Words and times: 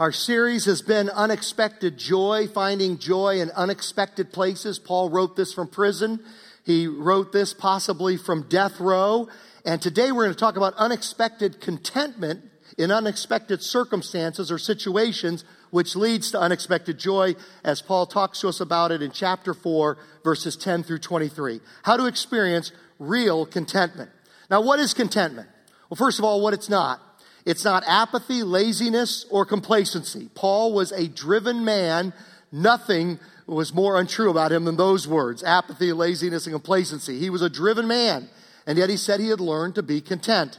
Our 0.00 0.10
series 0.10 0.64
has 0.64 0.82
been 0.82 1.08
Unexpected 1.08 1.96
Joy, 1.96 2.48
finding 2.48 2.98
joy 2.98 3.40
in 3.40 3.52
unexpected 3.52 4.32
places. 4.32 4.80
Paul 4.80 5.08
wrote 5.08 5.36
this 5.36 5.54
from 5.54 5.68
prison. 5.68 6.18
He 6.64 6.88
wrote 6.88 7.30
this 7.30 7.54
possibly 7.54 8.16
from 8.16 8.48
death 8.48 8.80
row. 8.80 9.28
And 9.64 9.80
today 9.80 10.10
we're 10.10 10.24
going 10.24 10.34
to 10.34 10.40
talk 10.40 10.56
about 10.56 10.74
unexpected 10.74 11.60
contentment 11.60 12.42
in 12.76 12.90
unexpected 12.90 13.62
circumstances 13.62 14.50
or 14.50 14.58
situations, 14.58 15.44
which 15.70 15.94
leads 15.94 16.32
to 16.32 16.40
unexpected 16.40 16.98
joy, 16.98 17.36
as 17.62 17.80
Paul 17.80 18.06
talks 18.06 18.40
to 18.40 18.48
us 18.48 18.58
about 18.58 18.90
it 18.90 19.00
in 19.00 19.12
chapter 19.12 19.54
4, 19.54 19.96
verses 20.24 20.56
10 20.56 20.82
through 20.82 20.98
23. 20.98 21.60
How 21.84 21.96
to 21.96 22.06
experience 22.06 22.72
real 22.98 23.46
contentment. 23.46 24.10
Now, 24.50 24.60
what 24.60 24.80
is 24.80 24.92
contentment? 24.92 25.48
Well, 25.88 25.96
first 25.96 26.18
of 26.18 26.24
all, 26.24 26.40
what 26.40 26.52
it's 26.52 26.68
not. 26.68 27.00
It's 27.44 27.64
not 27.64 27.84
apathy, 27.86 28.42
laziness, 28.42 29.26
or 29.30 29.44
complacency. 29.44 30.30
Paul 30.34 30.72
was 30.72 30.92
a 30.92 31.08
driven 31.08 31.64
man. 31.64 32.12
Nothing 32.50 33.18
was 33.46 33.74
more 33.74 34.00
untrue 34.00 34.30
about 34.30 34.52
him 34.52 34.64
than 34.64 34.76
those 34.76 35.06
words 35.06 35.42
apathy, 35.42 35.92
laziness, 35.92 36.46
and 36.46 36.54
complacency. 36.54 37.18
He 37.18 37.30
was 37.30 37.42
a 37.42 37.50
driven 37.50 37.86
man, 37.86 38.28
and 38.66 38.78
yet 38.78 38.88
he 38.88 38.96
said 38.96 39.20
he 39.20 39.28
had 39.28 39.40
learned 39.40 39.74
to 39.74 39.82
be 39.82 40.00
content. 40.00 40.58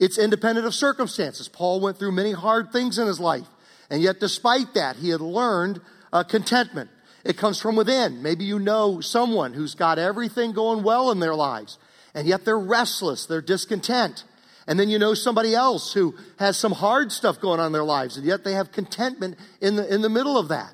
It's 0.00 0.18
independent 0.18 0.66
of 0.66 0.74
circumstances. 0.74 1.48
Paul 1.48 1.80
went 1.80 1.98
through 1.98 2.12
many 2.12 2.32
hard 2.32 2.72
things 2.72 2.98
in 2.98 3.06
his 3.06 3.20
life, 3.20 3.46
and 3.88 4.02
yet 4.02 4.18
despite 4.18 4.74
that, 4.74 4.96
he 4.96 5.10
had 5.10 5.20
learned 5.20 5.80
uh, 6.12 6.24
contentment. 6.24 6.90
It 7.24 7.38
comes 7.38 7.60
from 7.60 7.76
within. 7.76 8.22
Maybe 8.22 8.44
you 8.44 8.58
know 8.58 9.00
someone 9.00 9.54
who's 9.54 9.74
got 9.74 9.98
everything 9.98 10.52
going 10.52 10.82
well 10.82 11.10
in 11.12 11.20
their 11.20 11.34
lives, 11.34 11.78
and 12.12 12.26
yet 12.26 12.44
they're 12.44 12.58
restless, 12.58 13.26
they're 13.26 13.40
discontent. 13.40 14.24
And 14.66 14.80
then 14.80 14.88
you 14.88 14.98
know 14.98 15.14
somebody 15.14 15.54
else 15.54 15.92
who 15.92 16.14
has 16.38 16.56
some 16.56 16.72
hard 16.72 17.12
stuff 17.12 17.40
going 17.40 17.60
on 17.60 17.66
in 17.66 17.72
their 17.72 17.84
lives, 17.84 18.16
and 18.16 18.26
yet 18.26 18.44
they 18.44 18.54
have 18.54 18.72
contentment 18.72 19.36
in 19.60 19.76
the, 19.76 19.92
in 19.92 20.00
the 20.00 20.08
middle 20.08 20.38
of 20.38 20.48
that. 20.48 20.72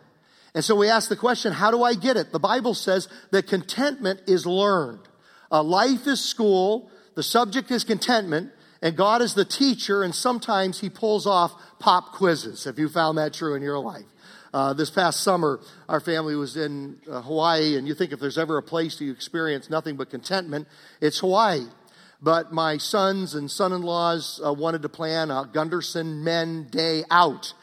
And 0.55 0.65
so 0.65 0.75
we 0.77 0.89
ask 0.89 1.09
the 1.09 1.17
question, 1.17 1.53
how 1.53 1.71
do 1.71 1.83
I 1.83 1.95
get 1.95 2.17
it? 2.17 2.33
The 2.33 2.41
Bible 2.41 2.75
says 2.75 3.09
that 3.31 3.47
contentment 3.47 4.23
is 4.27 4.47
learned. 4.47 5.01
Uh, 5.51 5.63
life 5.63 6.07
is 6.07 6.21
school, 6.21 6.91
the 7.15 7.23
subject 7.23 7.71
is 7.71 7.85
contentment, 7.85 8.53
and 8.83 8.97
God 8.97 9.23
is 9.23 9.35
the 9.35 9.45
teacher, 9.45 10.03
and 10.03 10.15
sometimes 10.15 10.81
He 10.81 10.89
pulls 10.89 11.27
off 11.27 11.53
pop 11.79 12.13
quizzes. 12.13 12.65
Have 12.65 12.79
you 12.79 12.89
found 12.89 13.19
that 13.19 13.35
true 13.35 13.55
in 13.55 13.63
your 13.63 13.79
life? 13.79 14.05
Uh, 14.53 14.73
this 14.73 14.91
past 14.91 15.23
summer, 15.23 15.61
our 15.89 16.01
family 16.01 16.35
was 16.35 16.57
in 16.57 16.99
uh, 17.09 17.23
Hawaii, 17.23 17.77
and 17.77 17.87
you 17.87 17.95
think 17.95 18.13
if 18.13 18.19
there's 18.19 18.39
ever 18.39 18.59
a 18.59 18.63
place 18.63 18.97
to 18.97 19.09
experience 19.11 19.71
nothing 19.71 19.97
but 19.97 20.11
contentment, 20.11 20.67
it's 21.01 21.21
Hawaii. 21.21 21.67
But 22.23 22.53
my 22.53 22.77
sons 22.77 23.35
and 23.35 23.51
son 23.51 23.73
in 23.73 23.83
laws 23.83 24.41
uh, 24.45 24.53
wanted 24.53 24.83
to 24.83 24.89
plan 24.89 25.31
a 25.31 25.49
Gunderson 25.51 26.23
Men 26.23 26.69
Day 26.71 27.05
out. 27.11 27.55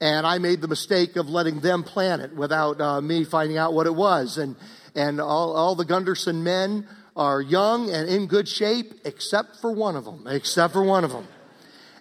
And 0.00 0.26
I 0.26 0.38
made 0.38 0.60
the 0.60 0.68
mistake 0.68 1.16
of 1.16 1.30
letting 1.30 1.60
them 1.60 1.82
plan 1.82 2.20
it 2.20 2.34
without 2.34 2.80
uh, 2.80 3.00
me 3.00 3.24
finding 3.24 3.56
out 3.56 3.72
what 3.72 3.86
it 3.86 3.94
was. 3.94 4.36
And, 4.36 4.56
and 4.94 5.20
all, 5.20 5.56
all 5.56 5.74
the 5.74 5.84
Gunderson 5.84 6.42
men 6.42 6.86
are 7.16 7.40
young 7.40 7.90
and 7.90 8.08
in 8.08 8.26
good 8.26 8.48
shape, 8.48 8.92
except 9.04 9.56
for 9.60 9.72
one 9.72 9.96
of 9.96 10.04
them, 10.04 10.26
except 10.26 10.72
for 10.72 10.82
one 10.82 11.04
of 11.04 11.12
them. 11.12 11.26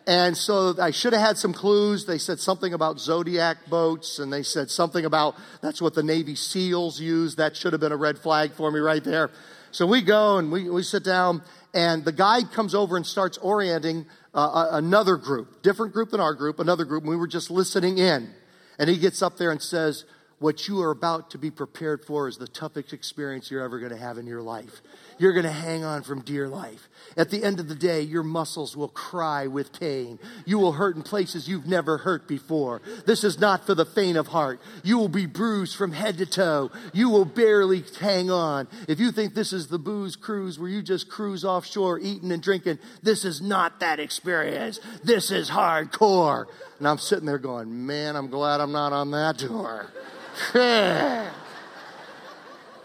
And 0.08 0.36
so 0.36 0.76
I 0.82 0.92
should 0.92 1.14
have 1.14 1.22
had 1.22 1.38
some 1.38 1.54
clues. 1.54 2.06
They 2.06 2.18
said 2.18 2.40
something 2.40 2.74
about 2.74 3.00
Zodiac 3.00 3.58
boats, 3.70 4.20
and 4.20 4.34
they 4.34 4.44
said 4.44 4.70
something 4.70 5.06
about 5.06 5.36
that's 5.62 5.82
what 5.82 5.94
the 5.94 6.04
Navy 6.04 6.36
SEALs 6.36 7.00
use. 7.00 7.36
That 7.36 7.56
should 7.56 7.72
have 7.74 7.80
been 7.80 7.92
a 7.92 7.98
red 7.98 8.18
flag 8.18 8.52
for 8.54 8.72
me 8.72 8.80
right 8.80 9.04
there. 9.04 9.30
So 9.72 9.86
we 9.86 10.02
go 10.02 10.38
and 10.38 10.52
we, 10.52 10.70
we 10.70 10.84
sit 10.84 11.04
down, 11.04 11.42
and 11.74 12.04
the 12.04 12.12
guide 12.12 12.52
comes 12.52 12.76
over 12.76 12.98
and 12.98 13.06
starts 13.06 13.38
orienting 13.38 14.06
uh, 14.34 14.70
another 14.72 15.16
group, 15.16 15.62
different 15.64 15.94
group 15.94 16.12
than 16.12 16.20
our 16.20 16.34
group, 16.34 16.60
another 16.60 16.86
group. 16.86 17.04
And 17.04 17.10
we 17.10 17.18
were 17.18 17.28
just 17.28 17.50
listening 17.50 17.98
in. 17.98 18.30
And 18.78 18.90
he 18.90 18.98
gets 18.98 19.22
up 19.22 19.38
there 19.38 19.52
and 19.52 19.62
says, 19.62 20.06
What 20.42 20.68
you 20.68 20.82
are 20.82 20.90
about 20.90 21.30
to 21.32 21.38
be 21.38 21.52
prepared 21.52 22.04
for 22.04 22.28
is 22.28 22.38
the 22.38 22.48
toughest 22.48 22.94
experience 22.94 23.52
you're 23.52 23.64
ever 23.64 23.78
going 23.78 23.92
to 23.92 23.98
have 23.98 24.18
in 24.18 24.26
your 24.26 24.42
life. 24.42 24.82
You're 25.20 25.34
going 25.34 25.46
to 25.46 25.52
hang 25.52 25.84
on 25.84 26.02
from 26.02 26.22
dear 26.22 26.48
life. 26.48 26.90
At 27.16 27.30
the 27.30 27.44
end 27.44 27.60
of 27.60 27.68
the 27.68 27.76
day, 27.76 28.02
your 28.02 28.24
muscles 28.24 28.76
will 28.76 28.88
cry 28.88 29.46
with 29.46 29.72
pain. 29.80 30.18
You 30.48 30.58
will 30.58 30.72
hurt 30.72 30.96
in 30.96 31.04
places 31.04 31.48
you've 31.48 31.68
never 31.68 32.00
hurt 32.00 32.28
before. 32.28 32.82
This 33.06 33.24
is 33.24 33.40
not 33.40 33.68
for 33.68 33.76
the 33.76 33.86
faint 33.86 34.18
of 34.18 34.30
heart. 34.30 34.60
You 34.84 34.98
will 34.98 35.10
be 35.10 35.28
bruised 35.28 35.76
from 35.76 35.92
head 35.92 36.18
to 36.18 36.26
toe. 36.26 36.72
You 36.92 37.12
will 37.12 37.26
barely 37.26 37.84
hang 38.00 38.32
on. 38.32 38.68
If 38.88 39.00
you 39.00 39.12
think 39.12 39.36
this 39.36 39.54
is 39.54 39.68
the 39.68 39.78
booze 39.78 40.16
cruise 40.16 40.58
where 40.58 40.72
you 40.72 40.82
just 40.82 41.08
cruise 41.08 41.46
offshore 41.46 42.00
eating 42.00 42.32
and 42.32 42.42
drinking, 42.42 42.80
this 43.04 43.26
is 43.26 43.44
not 43.44 43.80
that 43.82 44.00
experience. 44.00 44.80
This 45.04 45.30
is 45.30 45.52
hardcore. 45.52 46.48
And 46.82 46.88
I'm 46.88 46.98
sitting 46.98 47.28
there 47.28 47.38
going, 47.38 47.86
man, 47.86 48.16
I'm 48.16 48.28
glad 48.28 48.60
I'm 48.60 48.72
not 48.72 48.92
on 48.92 49.12
that 49.12 49.38
tour. 49.38 49.86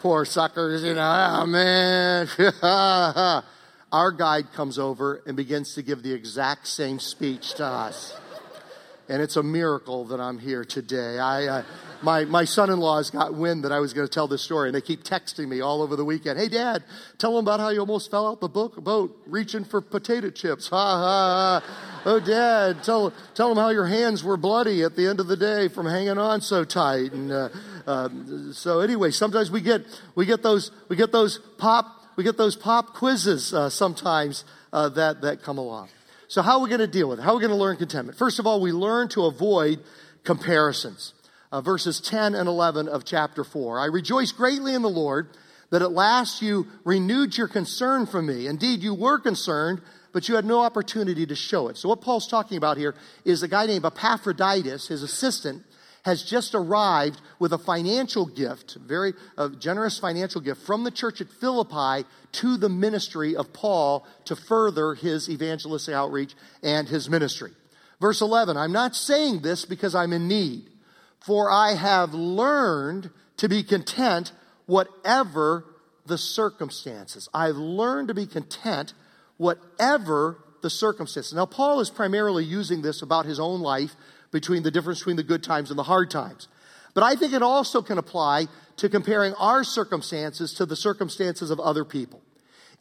Poor 0.01 0.27
suckers, 0.27 0.85
you 0.85 0.93
know, 0.93 1.41
oh 1.41 1.47
man. 1.47 2.29
Our 3.91 4.13
guide 4.13 4.53
comes 4.53 4.79
over 4.79 5.23
and 5.27 5.35
begins 5.35 5.75
to 5.77 5.83
give 5.83 6.03
the 6.03 6.13
exact 6.13 6.67
same 6.67 6.99
speech 6.99 7.55
to 7.55 7.65
us. 7.65 8.15
And 9.09 9.23
it's 9.23 9.37
a 9.37 9.43
miracle 9.43 10.05
that 10.09 10.21
I'm 10.21 10.39
here 10.41 10.67
today. 10.67 11.19
I, 11.19 11.47
uh, 11.47 11.63
my, 12.03 12.27
my 12.27 12.45
son-in-law's 12.45 13.09
got 13.09 13.33
wind 13.33 13.65
that 13.65 13.73
I 13.73 13.81
was 13.81 13.95
going 13.95 14.07
to 14.07 14.13
tell 14.13 14.29
this 14.29 14.43
story, 14.43 14.69
and 14.69 14.75
they 14.75 14.83
keep 14.83 15.05
texting 15.05 15.49
me 15.49 15.63
all 15.63 15.81
over 15.81 15.97
the 15.97 16.05
weekend. 16.05 16.39
Hey, 16.39 16.49
Dad, 16.49 16.85
tell 17.17 17.35
them 17.35 17.47
about 17.47 17.61
how 17.61 17.71
you 17.71 17.81
almost 17.81 18.11
fell 18.11 18.27
out 18.27 18.43
the 18.43 18.49
boat 18.49 19.17
reaching 19.27 19.65
for 19.65 19.81
potato 19.81 20.29
chips. 20.29 20.69
Ha, 20.77 20.77
ha, 20.77 21.63
ha. 21.65 21.96
Oh, 22.09 22.21
Dad, 22.21 22.85
tell, 22.85 23.13
tell 23.35 23.49
them 23.49 23.59
how 23.59 23.71
your 23.71 23.85
hands 23.85 24.23
were 24.23 24.37
bloody 24.37 24.85
at 24.85 24.95
the 24.95 25.09
end 25.09 25.19
of 25.19 25.27
the 25.27 25.37
day 25.37 25.67
from 25.67 25.87
hanging 25.87 26.19
on 26.19 26.41
so 26.41 26.63
tight. 26.63 27.13
And 27.13 27.33
uh, 27.33 27.49
uh, 27.85 28.09
so 28.53 28.79
anyway, 28.79 29.11
sometimes 29.11 29.51
we 29.51 29.61
get, 29.61 29.83
we 30.15 30.25
get 30.25 30.41
those, 30.41 30.71
we 30.89 30.95
get 30.95 31.11
those 31.11 31.41
pop, 31.59 31.85
we 32.15 32.23
get 32.23 32.37
those 32.37 32.55
pop 32.55 32.95
quizzes 32.95 33.53
uh, 33.53 33.71
sometimes 33.71 34.45
uh, 34.73 34.89
that, 34.91 35.23
that 35.23 35.43
come 35.43 35.59
along. 35.59 35.89
So 36.29 36.43
how 36.43 36.59
are 36.59 36.61
we 36.61 36.69
going 36.69 36.79
to 36.79 36.87
deal 36.87 37.09
with 37.09 37.19
it? 37.19 37.23
How 37.23 37.33
are 37.33 37.39
we 37.39 37.41
going 37.41 37.51
to 37.51 37.57
learn 37.57 37.77
contentment? 37.77 38.17
First 38.17 38.39
of 38.39 38.47
all, 38.47 38.61
we 38.61 38.71
learn 38.71 39.09
to 39.09 39.25
avoid 39.25 39.81
comparisons 40.23 41.13
uh, 41.51 41.61
verses 41.61 42.01
10 42.01 42.37
and 42.37 42.49
11 42.49 42.87
of 42.87 43.05
chapter 43.05 43.43
4. 43.43 43.81
I 43.81 43.87
rejoice 43.87 44.31
greatly 44.31 44.75
in 44.75 44.83
the 44.83 44.89
Lord 44.89 45.29
that 45.71 45.83
at 45.83 45.91
last 45.91 46.41
you 46.41 46.69
renewed 46.85 47.37
your 47.37 47.49
concern 47.49 48.07
for 48.07 48.23
me. 48.23 48.47
Indeed, 48.47 48.81
you 48.81 48.95
were 48.95 49.19
concerned, 49.19 49.81
but 50.17 50.31
you 50.31 50.35
had 50.35 50.47
no 50.47 50.63
opportunity 50.63 51.27
to 51.27 51.35
show 51.35 51.69
it. 51.69 51.77
So, 51.77 51.91
what 51.91 52.01
Paul's 52.01 52.27
talking 52.27 52.57
about 52.57 52.79
here 52.79 52.95
is 53.27 53.43
a 53.43 53.49
guy 53.49 53.67
named 53.67 53.85
Epaphroditus, 53.85 54.89
his 54.89 55.03
assistant, 55.03 55.63
has 56.07 56.23
just 56.23 56.55
arrived 56.55 57.21
with 57.39 57.53
a 57.53 57.59
financial 57.59 58.25
gift, 58.25 58.79
very 58.81 59.13
generous 59.59 59.99
financial 59.99 60.41
gift 60.41 60.63
from 60.63 60.85
the 60.85 60.91
church 60.91 61.21
at 61.21 61.29
Philippi 61.29 62.09
to 62.33 62.57
the 62.57 62.71
ministry 62.71 63.37
of 63.37 63.53
Paul 63.53 64.07
to 64.25 64.35
further 64.35 64.95
his 64.95 65.29
evangelistic 65.29 65.95
outreach 65.95 66.35
and 66.63 66.89
his 66.89 67.11
ministry. 67.11 67.53
Verse 68.01 68.23
11, 68.23 68.57
I'm 68.57 68.73
not 68.73 68.97
saying 68.97 69.43
this 69.43 69.67
because 69.67 69.95
I'm 69.95 70.15
in 70.15 70.29
need 70.29 70.71
for 71.21 71.51
I 71.51 71.75
have 71.75 72.15
learned 72.15 73.11
to 73.37 73.51
be 73.51 73.63
content 73.63 74.33
whatever 74.65 75.67
the 76.07 76.17
circumstances. 76.17 77.29
I've 77.35 77.57
learned 77.57 78.09
to 78.09 78.15
be 78.15 78.25
content 78.25 78.95
whatever 79.37 80.39
the 80.63 80.71
circumstances. 80.71 81.33
Now, 81.33 81.47
Paul 81.47 81.81
is 81.81 81.91
primarily 81.91 82.45
using 82.45 82.83
this 82.83 83.03
about 83.03 83.27
his 83.27 83.39
own 83.39 83.61
life 83.61 83.95
between 84.31 84.63
the 84.63 84.71
difference 84.71 85.01
between 85.01 85.17
the 85.17 85.23
good 85.23 85.43
times 85.43 85.71
and 85.71 85.79
the 85.79 85.85
hard 85.85 86.11
times. 86.11 86.49
But 86.95 87.05
I 87.05 87.15
think 87.15 87.33
it 87.33 87.43
also 87.43 87.83
can 87.83 87.99
apply 87.99 88.47
to 88.79 88.89
comparing 88.89 89.35
our 89.35 89.65
circumstances 89.65 90.55
to 90.55 90.67
the 90.67 90.77
circumstances 90.77 91.51
of 91.51 91.61
other 91.61 91.85
people. 91.85 92.23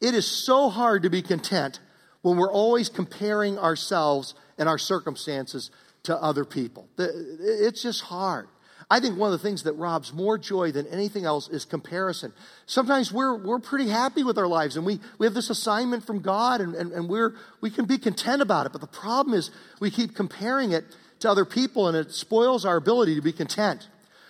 It 0.01 0.13
is 0.13 0.25
so 0.25 0.69
hard 0.69 1.03
to 1.03 1.09
be 1.09 1.21
content 1.21 1.79
when 2.21 2.37
we're 2.37 2.51
always 2.51 2.89
comparing 2.89 3.59
ourselves 3.59 4.33
and 4.57 4.67
our 4.67 4.77
circumstances 4.77 5.69
to 6.03 6.15
other 6.15 6.45
people. 6.45 6.87
It's 6.97 7.81
just 7.81 8.01
hard. 8.01 8.47
I 8.89 8.99
think 8.99 9.17
one 9.17 9.33
of 9.33 9.39
the 9.39 9.47
things 9.47 9.63
that 9.63 9.73
robs 9.73 10.13
more 10.13 10.37
joy 10.37 10.71
than 10.71 10.85
anything 10.87 11.25
else 11.25 11.49
is 11.49 11.65
comparison. 11.65 12.33
Sometimes 12.67 13.11
we're, 13.11 13.35
we're 13.35 13.59
pretty 13.59 13.89
happy 13.89 14.23
with 14.23 14.37
our 14.37 14.47
lives 14.47 14.77
and 14.77 14.85
we, 14.85 14.99
we 15.17 15.25
have 15.25 15.33
this 15.33 15.49
assignment 15.49 16.05
from 16.05 16.21
God 16.21 16.61
and, 16.61 16.75
and, 16.75 16.91
and 16.91 17.09
we're, 17.09 17.33
we 17.61 17.71
can 17.71 17.85
be 17.85 17.97
content 17.97 18.43
about 18.43 18.67
it. 18.67 18.71
But 18.71 18.81
the 18.81 18.87
problem 18.87 19.35
is 19.35 19.49
we 19.79 19.89
keep 19.89 20.15
comparing 20.15 20.71
it 20.71 20.85
to 21.21 21.29
other 21.29 21.45
people 21.45 21.87
and 21.87 21.97
it 21.97 22.11
spoils 22.11 22.63
our 22.63 22.77
ability 22.77 23.15
to 23.15 23.21
be 23.21 23.33
content. 23.33 23.87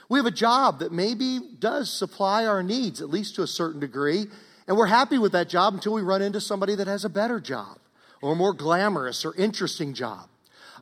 We 0.07 0.19
have 0.19 0.25
a 0.25 0.31
job 0.31 0.79
that 0.79 0.91
maybe 0.91 1.39
does 1.59 1.91
supply 1.91 2.45
our 2.45 2.63
needs, 2.63 3.01
at 3.01 3.09
least 3.09 3.35
to 3.35 3.41
a 3.41 3.47
certain 3.47 3.79
degree, 3.81 4.27
and 4.67 4.77
we're 4.77 4.85
happy 4.85 5.17
with 5.17 5.33
that 5.33 5.49
job 5.49 5.73
until 5.73 5.93
we 5.93 6.01
run 6.01 6.21
into 6.21 6.39
somebody 6.39 6.75
that 6.75 6.87
has 6.87 7.03
a 7.05 7.09
better 7.09 7.39
job 7.39 7.77
or 8.21 8.33
a 8.33 8.35
more 8.35 8.53
glamorous 8.53 9.25
or 9.25 9.35
interesting 9.35 9.93
job. 9.93 10.29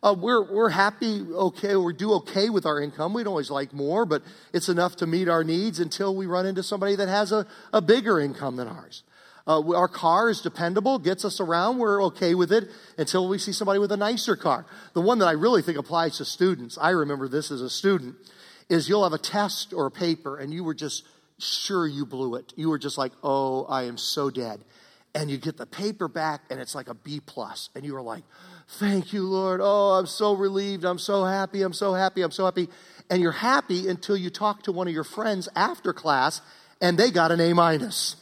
Uh, 0.04 0.14
we're, 0.14 0.44
we're 0.44 0.70
happy, 0.70 1.22
okay, 1.32 1.78
we 1.78 1.94
do 1.94 2.12
okay 2.12 2.50
with 2.50 2.66
our 2.66 2.82
income. 2.82 3.14
We'd 3.14 3.26
always 3.26 3.50
like 3.50 3.72
more, 3.72 4.06
but 4.06 4.22
it's 4.54 4.68
enough 4.68 4.98
to 4.98 5.08
meet 5.08 5.30
our 5.30 5.46
needs 5.46 5.80
until 5.80 6.14
we 6.14 6.26
run 6.26 6.46
into 6.46 6.62
somebody 6.62 6.98
that 6.98 7.08
has 7.08 7.32
a, 7.32 7.48
a 7.72 7.82
bigger 7.82 8.20
income 8.20 8.58
than 8.58 8.68
ours. 8.68 9.04
Uh, 9.48 9.74
our 9.74 9.88
car 9.88 10.30
is 10.30 10.42
dependable, 10.42 11.00
gets 11.00 11.24
us 11.24 11.40
around, 11.40 11.78
we're 11.78 12.04
okay 12.04 12.36
with 12.36 12.52
it 12.52 12.66
until 12.98 13.30
we 13.30 13.38
see 13.38 13.54
somebody 13.54 13.80
with 13.80 13.94
a 13.94 13.98
nicer 13.98 14.36
car. 14.36 14.66
The 14.94 15.02
one 15.02 15.20
that 15.20 15.28
I 15.28 15.32
really 15.32 15.62
think 15.62 15.78
applies 15.78 16.18
to 16.18 16.26
students, 16.26 16.78
I 16.78 16.90
remember 16.90 17.30
this 17.30 17.50
as 17.50 17.62
a 17.62 17.70
student, 17.70 18.16
is 18.68 18.90
you'll 18.90 19.04
have 19.04 19.14
a 19.14 19.18
test 19.18 19.74
or 19.74 19.86
a 19.86 19.92
paper 19.92 20.38
and 20.38 20.54
you 20.54 20.66
were 20.66 20.74
just 20.74 21.06
sure 21.40 21.88
you 21.88 22.06
blew 22.06 22.36
it. 22.36 22.52
You 22.58 22.70
were 22.70 22.80
just 22.80 22.98
like, 22.98 23.14
oh, 23.24 23.64
I 23.66 23.84
am 23.84 23.98
so 23.98 24.30
dead. 24.30 24.66
And 25.16 25.30
you 25.30 25.38
get 25.38 25.58
the 25.58 25.66
paper 25.66 26.10
back 26.10 26.42
and 26.50 26.60
it's 26.60 26.76
like 26.76 26.88
a 26.90 26.94
B 26.94 27.22
plus, 27.26 27.70
and 27.76 27.86
you 27.86 27.96
are 27.96 28.02
like, 28.02 28.24
thank 28.68 29.13
you, 29.13 29.24
Lord. 29.24 29.60
Oh, 29.62 29.92
I'm 29.92 30.06
so 30.06 30.33
relieved. 30.33 30.83
I'm 30.83 31.00
so 31.00 31.24
happy. 31.25 31.62
I'm 31.62 31.74
so 31.74 31.94
happy. 31.94 32.21
I'm 32.21 32.31
so 32.31 32.45
happy. 32.45 32.69
And 33.10 33.21
you're 33.21 33.31
happy 33.31 33.88
until 33.88 34.18
you 34.18 34.30
talk 34.30 34.63
to 34.63 34.71
one 34.71 34.88
of 34.88 34.94
your 34.94 35.04
friends 35.04 35.50
after 35.56 35.94
class 35.94 36.42
and 36.81 36.98
they 36.98 37.12
got 37.12 37.31
an 37.31 37.39
A 37.39 37.54
minus. 37.54 38.15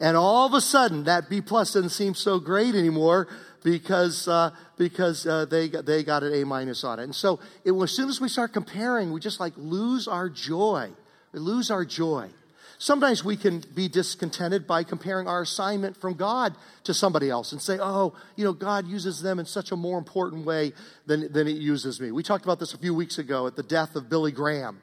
And 0.00 0.16
all 0.16 0.46
of 0.46 0.54
a 0.54 0.60
sudden, 0.60 1.04
that 1.04 1.28
B 1.28 1.40
plus 1.40 1.72
doesn't 1.72 1.90
seem 1.90 2.14
so 2.14 2.38
great 2.38 2.74
anymore 2.74 3.26
because, 3.64 4.28
uh, 4.28 4.50
because 4.76 5.26
uh, 5.26 5.44
they, 5.46 5.68
they 5.68 6.04
got 6.04 6.22
an 6.22 6.32
A 6.32 6.44
minus 6.44 6.84
on 6.84 7.00
it. 7.00 7.04
And 7.04 7.14
so 7.14 7.40
it, 7.64 7.72
as 7.72 7.90
soon 7.90 8.08
as 8.08 8.20
we 8.20 8.28
start 8.28 8.52
comparing, 8.52 9.12
we 9.12 9.20
just 9.20 9.40
like 9.40 9.54
lose 9.56 10.06
our 10.06 10.28
joy. 10.28 10.90
We 11.32 11.40
lose 11.40 11.70
our 11.70 11.84
joy. 11.84 12.30
Sometimes 12.78 13.24
we 13.24 13.36
can 13.36 13.64
be 13.74 13.88
discontented 13.88 14.66
by 14.66 14.84
comparing 14.84 15.26
our 15.26 15.42
assignment 15.42 15.96
from 15.96 16.14
God 16.14 16.54
to 16.84 16.94
somebody 16.94 17.28
else 17.28 17.50
and 17.50 17.60
say, 17.60 17.78
oh, 17.80 18.14
you 18.36 18.44
know, 18.44 18.52
God 18.52 18.86
uses 18.86 19.20
them 19.20 19.40
in 19.40 19.46
such 19.46 19.72
a 19.72 19.76
more 19.76 19.98
important 19.98 20.46
way 20.46 20.72
than, 21.04 21.32
than 21.32 21.48
it 21.48 21.56
uses 21.56 22.00
me. 22.00 22.12
We 22.12 22.22
talked 22.22 22.44
about 22.44 22.60
this 22.60 22.74
a 22.74 22.78
few 22.78 22.94
weeks 22.94 23.18
ago 23.18 23.48
at 23.48 23.56
the 23.56 23.64
death 23.64 23.96
of 23.96 24.08
Billy 24.08 24.30
Graham. 24.30 24.80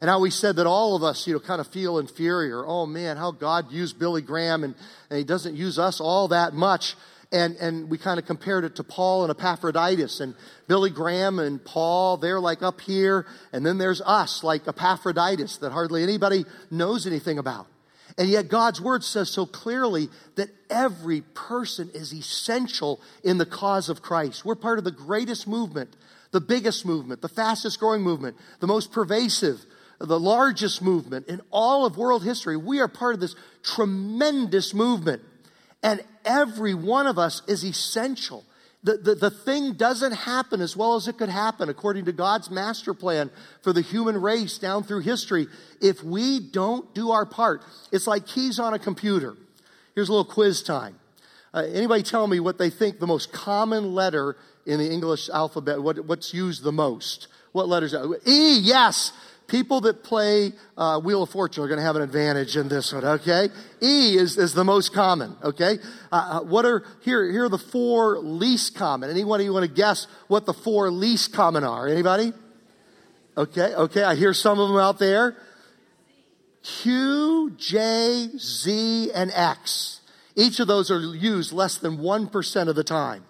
And 0.00 0.10
how 0.10 0.20
we 0.20 0.30
said 0.30 0.56
that 0.56 0.66
all 0.66 0.96
of 0.96 1.02
us, 1.02 1.26
you 1.26 1.32
know, 1.32 1.40
kind 1.40 1.60
of 1.60 1.68
feel 1.68 1.98
inferior. 1.98 2.66
Oh 2.66 2.84
man, 2.84 3.16
how 3.16 3.30
God 3.30 3.70
used 3.70 3.98
Billy 3.98 4.22
Graham 4.22 4.64
and, 4.64 4.74
and 5.08 5.18
he 5.18 5.24
doesn't 5.24 5.54
use 5.54 5.78
us 5.78 6.00
all 6.00 6.28
that 6.28 6.52
much. 6.52 6.96
And, 7.36 7.56
and 7.56 7.90
we 7.90 7.98
kind 7.98 8.18
of 8.18 8.24
compared 8.24 8.64
it 8.64 8.76
to 8.76 8.82
Paul 8.82 9.22
and 9.22 9.30
Epaphroditus. 9.30 10.20
And 10.20 10.34
Billy 10.68 10.88
Graham 10.88 11.38
and 11.38 11.62
Paul, 11.62 12.16
they're 12.16 12.40
like 12.40 12.62
up 12.62 12.80
here. 12.80 13.26
And 13.52 13.64
then 13.64 13.76
there's 13.76 14.00
us, 14.00 14.42
like 14.42 14.66
Epaphroditus, 14.66 15.58
that 15.58 15.70
hardly 15.70 16.02
anybody 16.02 16.46
knows 16.70 17.06
anything 17.06 17.38
about. 17.38 17.66
And 18.16 18.30
yet 18.30 18.48
God's 18.48 18.80
word 18.80 19.04
says 19.04 19.28
so 19.28 19.44
clearly 19.44 20.08
that 20.36 20.48
every 20.70 21.20
person 21.20 21.90
is 21.92 22.14
essential 22.14 23.02
in 23.22 23.36
the 23.36 23.44
cause 23.44 23.90
of 23.90 24.00
Christ. 24.00 24.42
We're 24.42 24.54
part 24.54 24.78
of 24.78 24.84
the 24.84 24.90
greatest 24.90 25.46
movement, 25.46 25.94
the 26.30 26.40
biggest 26.40 26.86
movement, 26.86 27.20
the 27.20 27.28
fastest 27.28 27.78
growing 27.78 28.00
movement, 28.00 28.38
the 28.60 28.66
most 28.66 28.92
pervasive, 28.92 29.60
the 30.00 30.18
largest 30.18 30.80
movement 30.80 31.26
in 31.28 31.42
all 31.50 31.84
of 31.84 31.98
world 31.98 32.24
history. 32.24 32.56
We 32.56 32.80
are 32.80 32.88
part 32.88 33.12
of 33.12 33.20
this 33.20 33.36
tremendous 33.62 34.72
movement. 34.72 35.20
And 35.82 36.02
every 36.26 36.74
one 36.74 37.06
of 37.06 37.18
us 37.18 37.40
is 37.46 37.64
essential. 37.64 38.44
The, 38.82 38.98
the, 38.98 39.14
the 39.14 39.30
thing 39.30 39.72
doesn't 39.72 40.12
happen 40.12 40.60
as 40.60 40.76
well 40.76 40.96
as 40.96 41.08
it 41.08 41.18
could 41.18 41.28
happen 41.28 41.68
according 41.68 42.04
to 42.04 42.12
God's 42.12 42.50
master 42.50 42.94
plan 42.94 43.30
for 43.62 43.72
the 43.72 43.80
human 43.80 44.20
race 44.20 44.58
down 44.58 44.84
through 44.84 45.00
history 45.00 45.46
if 45.80 46.04
we 46.04 46.40
don't 46.40 46.92
do 46.94 47.10
our 47.10 47.26
part. 47.26 47.62
It's 47.90 48.06
like 48.06 48.26
keys 48.26 48.60
on 48.60 48.74
a 48.74 48.78
computer. 48.78 49.36
Here's 49.94 50.08
a 50.08 50.12
little 50.12 50.30
quiz 50.30 50.62
time. 50.62 50.96
Uh, 51.54 51.60
anybody 51.72 52.02
tell 52.02 52.26
me 52.26 52.38
what 52.38 52.58
they 52.58 52.68
think 52.68 52.98
the 52.98 53.06
most 53.06 53.32
common 53.32 53.94
letter 53.94 54.36
in 54.66 54.78
the 54.78 54.92
English 54.92 55.30
alphabet, 55.30 55.82
what, 55.82 56.04
what's 56.04 56.34
used 56.34 56.62
the 56.62 56.72
most? 56.72 57.28
What 57.52 57.68
letters? 57.68 57.94
E, 58.26 58.58
yes 58.60 59.12
people 59.48 59.80
that 59.82 60.02
play 60.02 60.52
uh, 60.76 61.00
Wheel 61.00 61.22
of 61.22 61.30
Fortune 61.30 61.64
are 61.64 61.68
going 61.68 61.78
to 61.78 61.84
have 61.84 61.96
an 61.96 62.02
advantage 62.02 62.56
in 62.56 62.68
this 62.68 62.92
one, 62.92 63.04
okay? 63.04 63.48
E 63.80 64.16
is, 64.16 64.38
is 64.38 64.54
the 64.54 64.64
most 64.64 64.92
common, 64.92 65.36
okay? 65.42 65.78
Uh, 66.10 66.40
uh, 66.40 66.44
what 66.44 66.64
are, 66.64 66.84
here, 67.02 67.30
here 67.30 67.44
are 67.44 67.48
the 67.48 67.58
four 67.58 68.18
least 68.18 68.74
common. 68.74 69.10
Anyone 69.10 69.42
you 69.42 69.52
want 69.52 69.66
to 69.66 69.72
guess 69.72 70.06
what 70.28 70.46
the 70.46 70.54
four 70.54 70.90
least 70.90 71.32
common 71.32 71.64
are? 71.64 71.86
Anybody? 71.86 72.32
Okay, 73.36 73.74
okay, 73.74 74.02
I 74.02 74.14
hear 74.14 74.32
some 74.32 74.58
of 74.58 74.68
them 74.68 74.78
out 74.78 74.98
there. 74.98 75.36
Q, 76.62 77.52
J, 77.56 78.30
Z, 78.38 79.10
and 79.14 79.30
X. 79.32 80.00
Each 80.34 80.58
of 80.58 80.66
those 80.66 80.90
are 80.90 81.00
used 81.00 81.52
less 81.52 81.78
than 81.78 81.98
1% 81.98 82.68
of 82.68 82.74
the 82.74 82.84
time. 82.84 83.24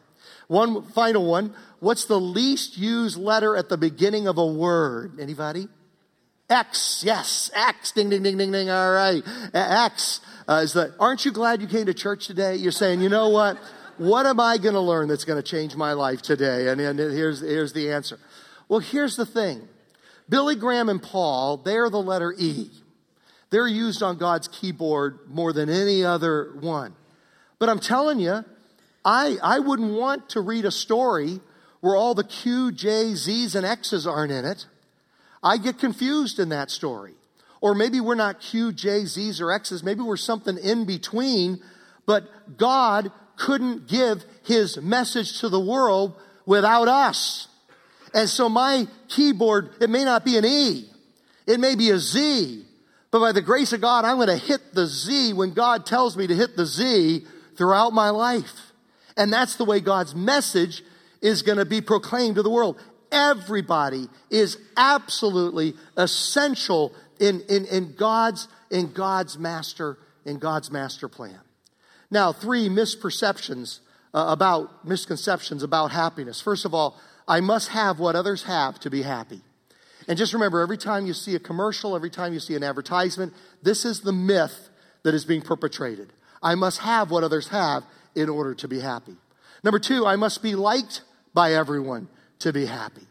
One 0.49 0.83
final 0.83 1.27
one. 1.27 1.55
What's 1.81 2.07
the 2.07 2.21
least 2.21 2.79
used 2.79 3.19
letter 3.19 3.57
at 3.57 3.69
the 3.69 3.77
beginning 3.77 4.29
of 4.29 4.39
a 4.39 4.47
word? 4.47 5.19
Anybody? 5.21 5.69
X, 6.49 7.03
yes, 7.05 7.51
X, 7.55 7.93
ding, 7.93 8.09
ding, 8.09 8.23
ding, 8.23 8.37
ding, 8.37 8.53
ding, 8.53 8.71
all 8.71 8.93
right. 8.93 9.23
X 9.53 10.21
uh, 10.49 10.61
is 10.63 10.75
the, 10.75 10.95
aren't 11.01 11.25
you 11.25 11.33
glad 11.33 11.61
you 11.61 11.67
came 11.67 11.87
to 11.87 11.95
church 11.95 12.27
today? 12.27 12.55
You're 12.55 12.73
saying, 12.73 13.01
you 13.01 13.09
know 13.09 13.31
what? 13.31 13.59
What 13.99 14.27
am 14.27 14.39
I 14.39 14.59
going 14.59 14.75
to 14.75 14.81
learn 14.81 15.09
that's 15.09 15.25
going 15.25 15.43
to 15.43 15.49
change 15.49 15.75
my 15.75 15.95
life 15.95 16.23
today? 16.23 16.69
And, 16.69 16.81
and 16.81 16.99
here's, 16.99 17.41
here's 17.41 17.73
the 17.73 17.91
answer. 17.91 18.19
Well, 18.69 18.81
here's 18.81 19.17
the 19.17 19.27
thing 19.27 19.69
Billy 20.29 20.55
Graham 20.55 20.89
and 20.89 21.03
Paul, 21.03 21.57
they're 21.59 21.91
the 21.91 22.01
letter 22.01 22.33
E. 22.37 22.71
They're 23.51 23.69
used 23.69 24.03
on 24.03 24.19
God's 24.19 24.49
keyboard 24.49 25.21
more 25.29 25.53
than 25.53 25.69
any 25.69 26.05
other 26.05 26.53
one. 26.61 26.95
But 27.59 27.69
I'm 27.69 27.79
telling 27.79 28.19
you, 28.19 28.45
I, 29.05 29.37
I 29.43 29.61
wouldn't 29.61 29.93
want 29.93 30.31
to 30.31 30.41
read 30.41 30.65
a 30.65 30.73
story 30.73 31.41
where 31.81 31.95
all 31.95 32.15
the 32.15 32.25
Q, 32.25 32.73
J, 32.73 33.15
Z's, 33.15 33.55
and 33.55 33.65
X's 33.65 34.07
aren't 34.07 34.33
in 34.33 34.45
it. 34.45 34.67
I 35.43 35.59
get 35.59 35.79
confused 35.79 36.39
in 36.39 36.49
that 36.51 36.71
story. 36.71 37.15
Or 37.61 37.75
maybe 37.75 38.01
we're 38.01 38.15
not 38.15 38.41
Q, 38.41 38.73
J, 38.73 39.05
Z's, 39.07 39.41
or 39.41 39.51
X's. 39.51 39.83
Maybe 39.83 40.01
we're 40.01 40.17
something 40.17 40.59
in 40.59 40.85
between, 40.85 41.61
but 42.05 42.25
God 42.57 43.11
couldn't 43.37 43.89
give 43.89 44.25
his 44.45 44.77
message 44.79 45.41
to 45.41 45.49
the 45.49 45.61
world 45.61 46.15
without 46.45 46.89
us. 46.89 47.49
And 48.15 48.29
so 48.29 48.49
my 48.49 48.87
keyboard, 49.09 49.71
it 49.81 49.91
may 49.91 50.05
not 50.05 50.25
be 50.25 50.37
an 50.37 50.45
E, 50.45 50.89
it 51.47 51.61
may 51.61 51.75
be 51.75 51.91
a 51.91 51.99
Z, 51.99 52.65
but 53.11 53.21
by 53.21 53.33
the 53.33 53.43
grace 53.43 53.73
of 53.73 53.81
God, 53.81 54.05
I'm 54.05 54.17
going 54.17 54.29
to 54.29 54.37
hit 54.37 54.75
the 54.75 54.87
Z 54.87 55.33
when 55.33 55.55
God 55.55 55.87
tells 55.87 56.17
me 56.17 56.27
to 56.27 56.35
hit 56.35 56.57
the 56.57 56.67
Z 56.67 57.27
throughout 57.57 57.93
my 57.93 58.11
life. 58.11 58.73
And 59.17 59.33
that's 59.33 59.57
the 59.57 59.65
way 59.65 59.81
God's 59.81 60.15
message 60.15 60.83
is 61.23 61.43
going 61.43 61.59
to 61.59 61.65
be 61.65 61.81
proclaimed 61.81 62.37
to 62.37 62.43
the 62.43 62.51
world 62.51 62.81
everybody 63.17 64.09
is 64.31 64.59
absolutely 64.77 65.75
essential 65.97 66.93
in, 67.19 67.41
in, 67.49 67.65
in, 67.67 67.95
God's, 67.97 68.47
in 68.71 68.93
God's 68.93 69.39
master, 69.39 69.97
in 70.25 70.39
God's 70.39 70.71
master 70.71 71.09
plan. 71.09 71.41
Now, 72.11 72.33
three 72.33 72.69
misperceptions 72.69 73.81
uh, 74.13 74.27
about, 74.29 74.87
misconceptions 74.87 75.63
about 75.63 75.91
happiness. 75.93 76.41
First 76.41 76.65
of 76.67 76.75
all, 76.75 77.01
I 77.27 77.41
must 77.41 77.69
have 77.71 77.99
what 77.99 78.15
others 78.15 78.45
have 78.45 78.79
to 78.81 78.91
be 78.91 79.03
happy. 79.03 79.41
And 80.07 80.17
just 80.17 80.35
remember, 80.35 80.61
every 80.61 80.79
time 80.79 81.07
you 81.07 81.15
see 81.15 81.35
a 81.35 81.41
commercial, 81.41 81.97
every 81.97 82.11
time 82.11 82.33
you 82.33 82.39
see 82.39 82.55
an 82.55 82.63
advertisement, 82.63 83.33
this 83.63 83.85
is 83.85 84.01
the 84.01 84.13
myth 84.13 84.69
that 85.03 85.15
is 85.15 85.25
being 85.25 85.43
perpetrated. 85.43 86.13
I 86.43 86.55
must 86.55 86.79
have 86.81 87.11
what 87.11 87.25
others 87.25 87.49
have 87.49 87.83
in 88.15 88.29
order 88.29 88.55
to 88.55 88.69
be 88.69 88.79
happy. 88.79 89.17
Number 89.65 89.79
two, 89.79 90.07
I 90.07 90.17
must 90.17 90.43
be 90.43 90.55
liked 90.55 91.03
by 91.35 91.55
everyone 91.55 92.09
to 92.41 92.53
be 92.53 92.67
happy. 92.67 93.07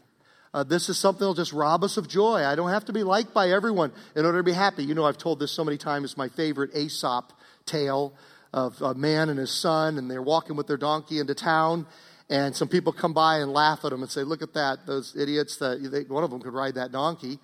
Uh, 0.53 0.63
this 0.63 0.87
is 0.87 0.97
something 0.97 1.19
that'll 1.19 1.33
just 1.33 1.51
rob 1.51 1.83
us 1.83 1.97
of 1.97 2.07
joy. 2.07 2.45
I 2.45 2.55
don't 2.55 2.69
have 2.69 2.85
to 2.85 2.93
be 2.93 3.03
liked 3.03 3.33
by 3.33 3.51
everyone 3.51 3.91
in 4.15 4.25
order 4.25 4.37
to 4.37 4.43
be 4.43 4.53
happy. 4.53 4.85
You 4.85 4.95
know, 4.95 5.03
I've 5.03 5.17
told 5.17 5.39
this 5.39 5.51
so 5.51 5.65
many 5.65 5.77
times. 5.77 6.05
It's 6.05 6.17
my 6.17 6.29
favorite 6.29 6.73
Aesop 6.73 7.33
tale 7.65 8.13
of 8.53 8.81
a 8.81 8.93
man 8.93 9.27
and 9.27 9.37
his 9.37 9.51
son, 9.51 9.97
and 9.97 10.09
they're 10.09 10.21
walking 10.21 10.55
with 10.55 10.65
their 10.65 10.77
donkey 10.77 11.19
into 11.19 11.35
town, 11.35 11.85
and 12.29 12.55
some 12.55 12.69
people 12.69 12.93
come 12.93 13.13
by 13.13 13.39
and 13.39 13.51
laugh 13.51 13.83
at 13.83 13.91
them 13.91 14.01
and 14.01 14.09
say, 14.09 14.23
"Look 14.23 14.41
at 14.41 14.53
that! 14.53 14.85
Those 14.85 15.13
idiots! 15.15 15.57
That 15.57 15.91
they, 15.91 16.03
one 16.03 16.23
of 16.23 16.29
them 16.29 16.39
could 16.39 16.53
ride 16.53 16.75
that 16.75 16.93
donkey." 16.93 17.37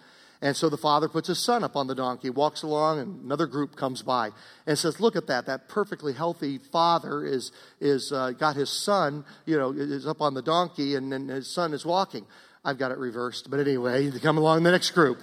And 0.44 0.56
so 0.56 0.70
the 0.70 0.78
father 0.78 1.08
puts 1.08 1.28
his 1.28 1.38
son 1.38 1.64
up 1.64 1.76
on 1.76 1.86
the 1.86 1.94
donkey, 1.94 2.32
walks 2.32 2.64
along, 2.64 3.00
and 3.00 3.24
another 3.24 3.46
group 3.46 3.76
comes 3.76 4.02
by 4.02 4.32
and 4.66 4.78
says, 4.78 5.00
"Look 5.00 5.16
at 5.16 5.28
that! 5.28 5.46
That 5.46 5.70
perfectly 5.70 6.14
healthy 6.14 6.58
father 6.58 7.24
is 7.24 7.52
is 7.80 8.12
uh, 8.12 8.32
got 8.32 8.56
his 8.56 8.70
son, 8.70 9.24
you 9.46 9.58
know, 9.58 9.72
is 9.72 10.08
up 10.08 10.20
on 10.20 10.34
the 10.34 10.42
donkey, 10.42 10.96
and, 10.96 11.14
and 11.14 11.30
his 11.30 11.48
son 11.48 11.74
is 11.74 11.86
walking." 11.86 12.26
I've 12.64 12.78
got 12.78 12.92
it 12.92 12.98
reversed. 12.98 13.50
But 13.50 13.60
anyway, 13.60 14.10
they 14.10 14.20
come 14.20 14.38
along 14.38 14.64
the 14.64 14.72
next 14.72 14.92
group. 14.92 15.20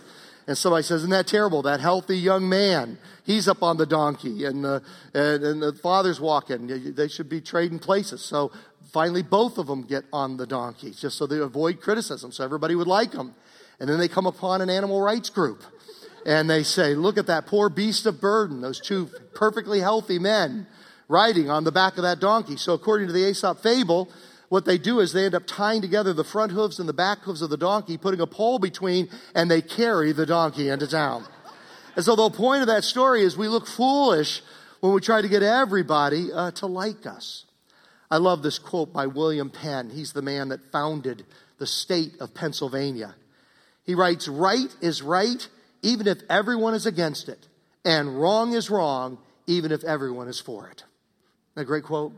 And 0.46 0.56
somebody 0.56 0.82
says, 0.82 1.00
Isn't 1.00 1.10
that 1.10 1.26
terrible? 1.26 1.62
That 1.62 1.80
healthy 1.80 2.16
young 2.16 2.48
man, 2.48 2.98
he's 3.24 3.48
up 3.48 3.62
on 3.62 3.76
the 3.76 3.84
donkey, 3.84 4.46
and 4.46 4.64
the, 4.64 4.82
and, 5.12 5.44
and 5.44 5.62
the 5.62 5.74
father's 5.74 6.20
walking. 6.20 6.94
They 6.94 7.08
should 7.08 7.28
be 7.28 7.42
trading 7.42 7.78
places. 7.78 8.22
So 8.22 8.50
finally, 8.90 9.22
both 9.22 9.58
of 9.58 9.66
them 9.66 9.82
get 9.82 10.04
on 10.10 10.38
the 10.38 10.46
donkey, 10.46 10.92
just 10.92 11.18
so 11.18 11.26
they 11.26 11.38
avoid 11.38 11.82
criticism, 11.82 12.32
so 12.32 12.44
everybody 12.44 12.74
would 12.74 12.86
like 12.86 13.12
them. 13.12 13.34
And 13.80 13.88
then 13.88 13.98
they 13.98 14.08
come 14.08 14.26
upon 14.26 14.60
an 14.60 14.70
animal 14.70 15.00
rights 15.00 15.30
group. 15.30 15.62
And 16.26 16.50
they 16.50 16.62
say, 16.62 16.94
Look 16.94 17.16
at 17.16 17.26
that 17.26 17.46
poor 17.46 17.68
beast 17.68 18.06
of 18.06 18.20
burden, 18.20 18.60
those 18.60 18.80
two 18.80 19.10
perfectly 19.34 19.80
healthy 19.80 20.18
men 20.18 20.66
riding 21.08 21.50
on 21.50 21.64
the 21.64 21.72
back 21.72 21.96
of 21.96 22.02
that 22.02 22.20
donkey. 22.20 22.56
So, 22.56 22.74
according 22.74 23.06
to 23.06 23.12
the 23.12 23.28
Aesop 23.30 23.62
fable, 23.62 24.10
what 24.48 24.64
they 24.64 24.78
do 24.78 25.00
is 25.00 25.12
they 25.12 25.26
end 25.26 25.34
up 25.34 25.46
tying 25.46 25.82
together 25.82 26.12
the 26.12 26.24
front 26.24 26.52
hooves 26.52 26.78
and 26.78 26.88
the 26.88 26.94
back 26.94 27.20
hooves 27.20 27.42
of 27.42 27.50
the 27.50 27.56
donkey, 27.56 27.98
putting 27.98 28.20
a 28.20 28.26
pole 28.26 28.58
between, 28.58 29.08
and 29.34 29.50
they 29.50 29.62
carry 29.62 30.12
the 30.12 30.26
donkey 30.26 30.68
into 30.68 30.86
town. 30.86 31.24
And 31.96 32.04
so 32.04 32.16
the 32.16 32.30
point 32.30 32.62
of 32.62 32.68
that 32.68 32.84
story 32.84 33.22
is 33.22 33.36
we 33.36 33.48
look 33.48 33.66
foolish 33.66 34.42
when 34.80 34.92
we 34.92 35.00
try 35.00 35.20
to 35.20 35.28
get 35.28 35.42
everybody 35.42 36.32
uh, 36.32 36.50
to 36.52 36.66
like 36.66 37.06
us. 37.06 37.44
I 38.10 38.16
love 38.16 38.42
this 38.42 38.58
quote 38.58 38.92
by 38.92 39.06
William 39.06 39.50
Penn. 39.50 39.90
He's 39.90 40.12
the 40.12 40.22
man 40.22 40.48
that 40.48 40.72
founded 40.72 41.26
the 41.58 41.66
state 41.66 42.12
of 42.20 42.32
Pennsylvania. 42.32 43.14
He 43.88 43.94
writes, 43.94 44.28
Right 44.28 44.68
is 44.82 45.00
right, 45.00 45.48
even 45.80 46.06
if 46.06 46.18
everyone 46.28 46.74
is 46.74 46.84
against 46.84 47.30
it, 47.30 47.48
and 47.86 48.20
wrong 48.20 48.52
is 48.52 48.68
wrong, 48.68 49.16
even 49.46 49.72
if 49.72 49.82
everyone 49.82 50.28
is 50.28 50.38
for 50.38 50.68
it. 50.68 50.84
A 51.56 51.64
great 51.64 51.84
quote. 51.84 52.12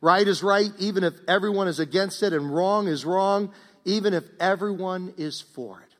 Right 0.00 0.26
is 0.26 0.42
right, 0.42 0.72
even 0.80 1.04
if 1.04 1.14
everyone 1.28 1.68
is 1.68 1.78
against 1.78 2.24
it, 2.24 2.32
and 2.32 2.52
wrong 2.52 2.88
is 2.88 3.04
wrong, 3.04 3.52
even 3.84 4.12
if 4.12 4.24
everyone 4.40 5.14
is 5.16 5.40
for 5.40 5.80
it. 5.82 5.94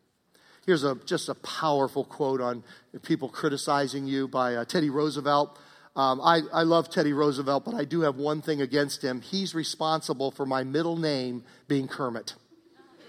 Here's 0.67 0.83
a, 0.83 0.97
just 1.07 1.29
a 1.29 1.35
powerful 1.37 2.05
quote 2.05 2.41
on 2.41 2.65
people 3.03 3.29
criticizing 3.29 4.09
you 4.09 4.27
by 4.27 4.57
uh, 4.57 4.65
Teddy 4.65 4.91
Roosevelt. 4.91 5.57
Um, 5.95 6.21
I, 6.21 6.41
I 6.53 6.65
love 6.65 6.91
Teddy 6.91 7.13
Roosevelt, 7.13 7.65
but 7.65 7.75
I 7.75 7.85
do 7.85 8.01
have 8.01 8.17
one 8.17 8.43
thing 8.43 8.61
against 8.61 9.05
him. 9.05 9.21
He's 9.21 9.55
responsible 9.55 10.33
for 10.33 10.45
my 10.45 10.65
middle 10.65 10.97
name 10.97 11.45
being 11.69 11.87
Kermit. 11.87 12.35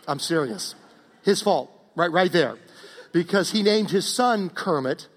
I'm 0.07 0.19
serious. 0.19 0.75
His 1.23 1.41
fault, 1.41 1.71
right, 1.95 2.11
right 2.11 2.31
there. 2.31 2.57
Because 3.11 3.51
he 3.51 3.63
named 3.63 3.91
his 3.91 4.07
son 4.07 4.49
Kermit, 4.49 5.07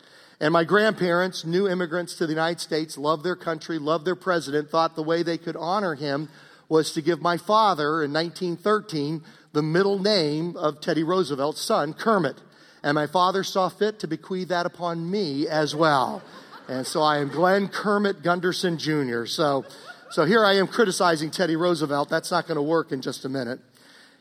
and 0.41 0.53
my 0.53 0.65
grandparents, 0.65 1.45
new 1.45 1.69
immigrants 1.69 2.15
to 2.15 2.27
the 2.27 2.33
United 2.33 2.61
States, 2.61 2.97
loved 2.97 3.25
their 3.25 3.37
country, 3.37 3.79
loved 3.79 4.05
their 4.05 4.15
president, 4.15 4.71
thought 4.71 4.95
the 4.95 5.03
way 5.03 5.23
they 5.23 5.39
could 5.39 5.57
honor 5.57 5.95
him 5.95 6.29
was 6.69 6.93
to 6.93 7.03
give 7.03 7.21
my 7.21 7.37
father 7.37 8.03
in 8.05 8.13
1913 8.13 9.23
the 9.53 9.63
middle 9.63 9.99
name 9.99 10.57
of 10.57 10.81
Teddy 10.81 11.03
Roosevelt's 11.03 11.61
son, 11.61 11.93
Kermit. 11.95 12.37
And 12.83 12.95
my 12.95 13.07
father 13.07 13.43
saw 13.43 13.69
fit 13.69 13.99
to 14.01 14.07
bequeath 14.07 14.49
that 14.49 14.67
upon 14.67 15.11
me 15.11 15.49
as 15.49 15.75
well. 15.75 16.23
And 16.69 16.87
so 16.87 17.01
I 17.01 17.19
am 17.19 17.29
Glenn 17.29 17.69
Kermit 17.69 18.23
Gunderson 18.23 18.79
Jr. 18.79 19.25
So, 19.25 19.65
so 20.11 20.25
here 20.25 20.45
I 20.45 20.55
am 20.57 20.69
criticizing 20.69 21.31
Teddy 21.31 21.57
Roosevelt. 21.57 22.09
That's 22.09 22.31
not 22.31 22.47
going 22.47 22.57
to 22.57 22.63
work 22.63 22.93
in 22.93 23.01
just 23.01 23.25
a 23.25 23.29
minute. 23.29 23.59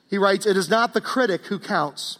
He 0.09 0.17
writes, 0.17 0.45
It 0.45 0.57
is 0.57 0.69
not 0.69 0.93
the 0.93 1.01
critic 1.01 1.45
who 1.47 1.59
counts, 1.59 2.19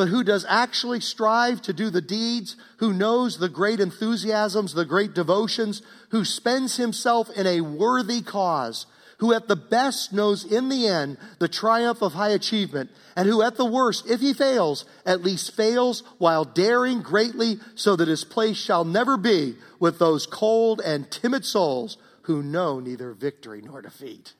but 0.00 0.08
who 0.08 0.24
does 0.24 0.46
actually 0.48 0.98
strive 0.98 1.60
to 1.60 1.74
do 1.74 1.90
the 1.90 2.00
deeds, 2.00 2.56
who 2.78 2.90
knows 2.90 3.36
the 3.36 3.50
great 3.50 3.80
enthusiasms, 3.80 4.72
the 4.72 4.86
great 4.86 5.12
devotions, 5.12 5.82
who 6.08 6.24
spends 6.24 6.78
himself 6.78 7.28
in 7.36 7.46
a 7.46 7.60
worthy 7.60 8.22
cause, 8.22 8.86
who 9.18 9.34
at 9.34 9.46
the 9.46 9.56
best 9.56 10.10
knows 10.10 10.42
in 10.42 10.70
the 10.70 10.86
end 10.86 11.18
the 11.38 11.48
triumph 11.48 12.00
of 12.00 12.14
high 12.14 12.30
achievement, 12.30 12.88
and 13.14 13.28
who 13.28 13.42
at 13.42 13.56
the 13.58 13.64
worst, 13.66 14.08
if 14.08 14.20
he 14.20 14.32
fails, 14.32 14.86
at 15.04 15.22
least 15.22 15.54
fails 15.54 16.02
while 16.16 16.46
daring 16.46 17.02
greatly 17.02 17.56
so 17.74 17.94
that 17.94 18.08
his 18.08 18.24
place 18.24 18.56
shall 18.56 18.86
never 18.86 19.18
be 19.18 19.54
with 19.78 19.98
those 19.98 20.24
cold 20.24 20.80
and 20.80 21.10
timid 21.10 21.44
souls 21.44 21.98
who 22.22 22.42
know 22.42 22.80
neither 22.80 23.12
victory 23.12 23.60
nor 23.60 23.82
defeat. 23.82 24.32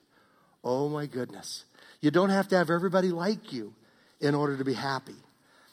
Oh 0.64 0.88
my 0.88 1.04
goodness. 1.04 1.66
You 2.00 2.10
don't 2.10 2.30
have 2.30 2.48
to 2.48 2.56
have 2.56 2.70
everybody 2.70 3.10
like 3.10 3.52
you 3.52 3.74
in 4.22 4.34
order 4.34 4.56
to 4.56 4.64
be 4.64 4.72
happy. 4.72 5.16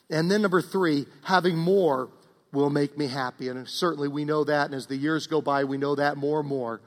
And 0.10 0.32
then 0.32 0.42
number 0.42 0.62
three, 0.62 1.06
having 1.24 1.58
more 1.58 2.10
will 2.54 2.70
make 2.70 2.98
me 2.98 3.08
happy. 3.08 3.50
And 3.50 3.68
certainly 3.68 4.08
we 4.08 4.26
know 4.26 4.44
that. 4.46 4.66
And 4.66 4.76
as 4.76 4.88
the 4.88 4.96
years 4.96 5.28
go 5.28 5.42
by, 5.42 5.66
we 5.66 5.78
know 5.78 5.96
that 5.96 6.18
more 6.18 6.40
and 6.40 6.50
more. 6.50 6.82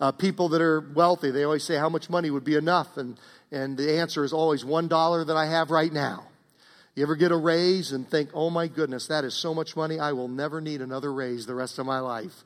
Uh, 0.00 0.10
people 0.10 0.48
that 0.50 0.62
are 0.62 0.80
wealthy, 0.80 1.30
they 1.30 1.44
always 1.44 1.62
say 1.62 1.76
how 1.76 1.88
much 1.88 2.10
money 2.10 2.30
would 2.30 2.44
be 2.44 2.56
enough. 2.56 2.96
And, 2.96 3.18
and 3.50 3.76
the 3.76 3.98
answer 3.98 4.24
is 4.24 4.32
always 4.32 4.64
one 4.64 4.88
dollar 4.88 5.24
that 5.24 5.36
I 5.36 5.46
have 5.46 5.70
right 5.70 5.92
now. 5.92 6.24
You 6.94 7.04
ever 7.04 7.14
get 7.16 7.30
a 7.30 7.36
raise 7.36 7.92
and 7.92 8.08
think, 8.08 8.30
oh 8.34 8.50
my 8.50 8.68
goodness, 8.68 9.06
that 9.06 9.24
is 9.24 9.32
so 9.34 9.54
much 9.54 9.76
money, 9.76 9.98
I 9.98 10.12
will 10.12 10.28
never 10.28 10.60
need 10.60 10.82
another 10.82 11.12
raise 11.12 11.46
the 11.46 11.54
rest 11.54 11.78
of 11.78 11.86
my 11.86 12.00
life. 12.00 12.44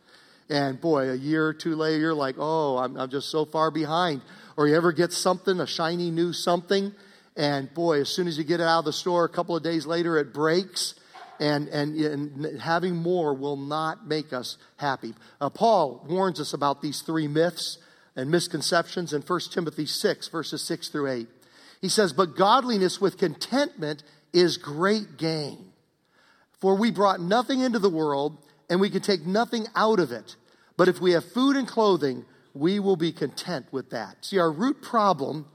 And 0.48 0.80
boy, 0.80 1.10
a 1.10 1.16
year 1.16 1.48
or 1.48 1.52
two 1.52 1.74
later, 1.74 1.98
you're 1.98 2.14
like, 2.14 2.36
oh, 2.38 2.76
I'm, 2.76 2.96
I'm 2.96 3.10
just 3.10 3.30
so 3.30 3.44
far 3.44 3.72
behind. 3.72 4.22
Or 4.56 4.68
you 4.68 4.76
ever 4.76 4.92
get 4.92 5.12
something, 5.12 5.58
a 5.58 5.66
shiny 5.66 6.10
new 6.12 6.32
something, 6.32 6.94
and 7.36 7.72
boy, 7.74 8.00
as 8.00 8.08
soon 8.08 8.28
as 8.28 8.38
you 8.38 8.44
get 8.44 8.60
it 8.60 8.64
out 8.64 8.80
of 8.80 8.84
the 8.86 8.92
store, 8.92 9.24
a 9.24 9.28
couple 9.28 9.54
of 9.54 9.62
days 9.62 9.86
later, 9.86 10.16
it 10.18 10.32
breaks. 10.32 10.94
And, 11.38 11.68
and, 11.68 11.94
and 11.96 12.60
having 12.62 12.96
more 12.96 13.34
will 13.34 13.58
not 13.58 14.06
make 14.06 14.32
us 14.32 14.56
happy. 14.78 15.12
Uh, 15.38 15.50
Paul 15.50 16.02
warns 16.08 16.40
us 16.40 16.54
about 16.54 16.80
these 16.80 17.02
three 17.02 17.28
myths 17.28 17.76
and 18.16 18.30
misconceptions 18.30 19.12
in 19.12 19.20
1 19.20 19.40
Timothy 19.52 19.84
6, 19.84 20.28
verses 20.28 20.62
6 20.62 20.88
through 20.88 21.10
8. 21.10 21.28
He 21.82 21.90
says, 21.90 22.14
But 22.14 22.36
godliness 22.36 23.02
with 23.02 23.18
contentment 23.18 24.02
is 24.32 24.56
great 24.56 25.18
gain. 25.18 25.72
For 26.58 26.74
we 26.74 26.90
brought 26.90 27.20
nothing 27.20 27.60
into 27.60 27.78
the 27.78 27.90
world, 27.90 28.38
and 28.70 28.80
we 28.80 28.88
can 28.88 29.02
take 29.02 29.26
nothing 29.26 29.66
out 29.74 30.00
of 30.00 30.12
it. 30.12 30.36
But 30.78 30.88
if 30.88 31.02
we 31.02 31.12
have 31.12 31.24
food 31.32 31.56
and 31.56 31.68
clothing, 31.68 32.24
we 32.54 32.80
will 32.80 32.96
be 32.96 33.12
content 33.12 33.66
with 33.72 33.90
that. 33.90 34.24
See, 34.24 34.38
our 34.38 34.50
root 34.50 34.80
problem 34.80 35.46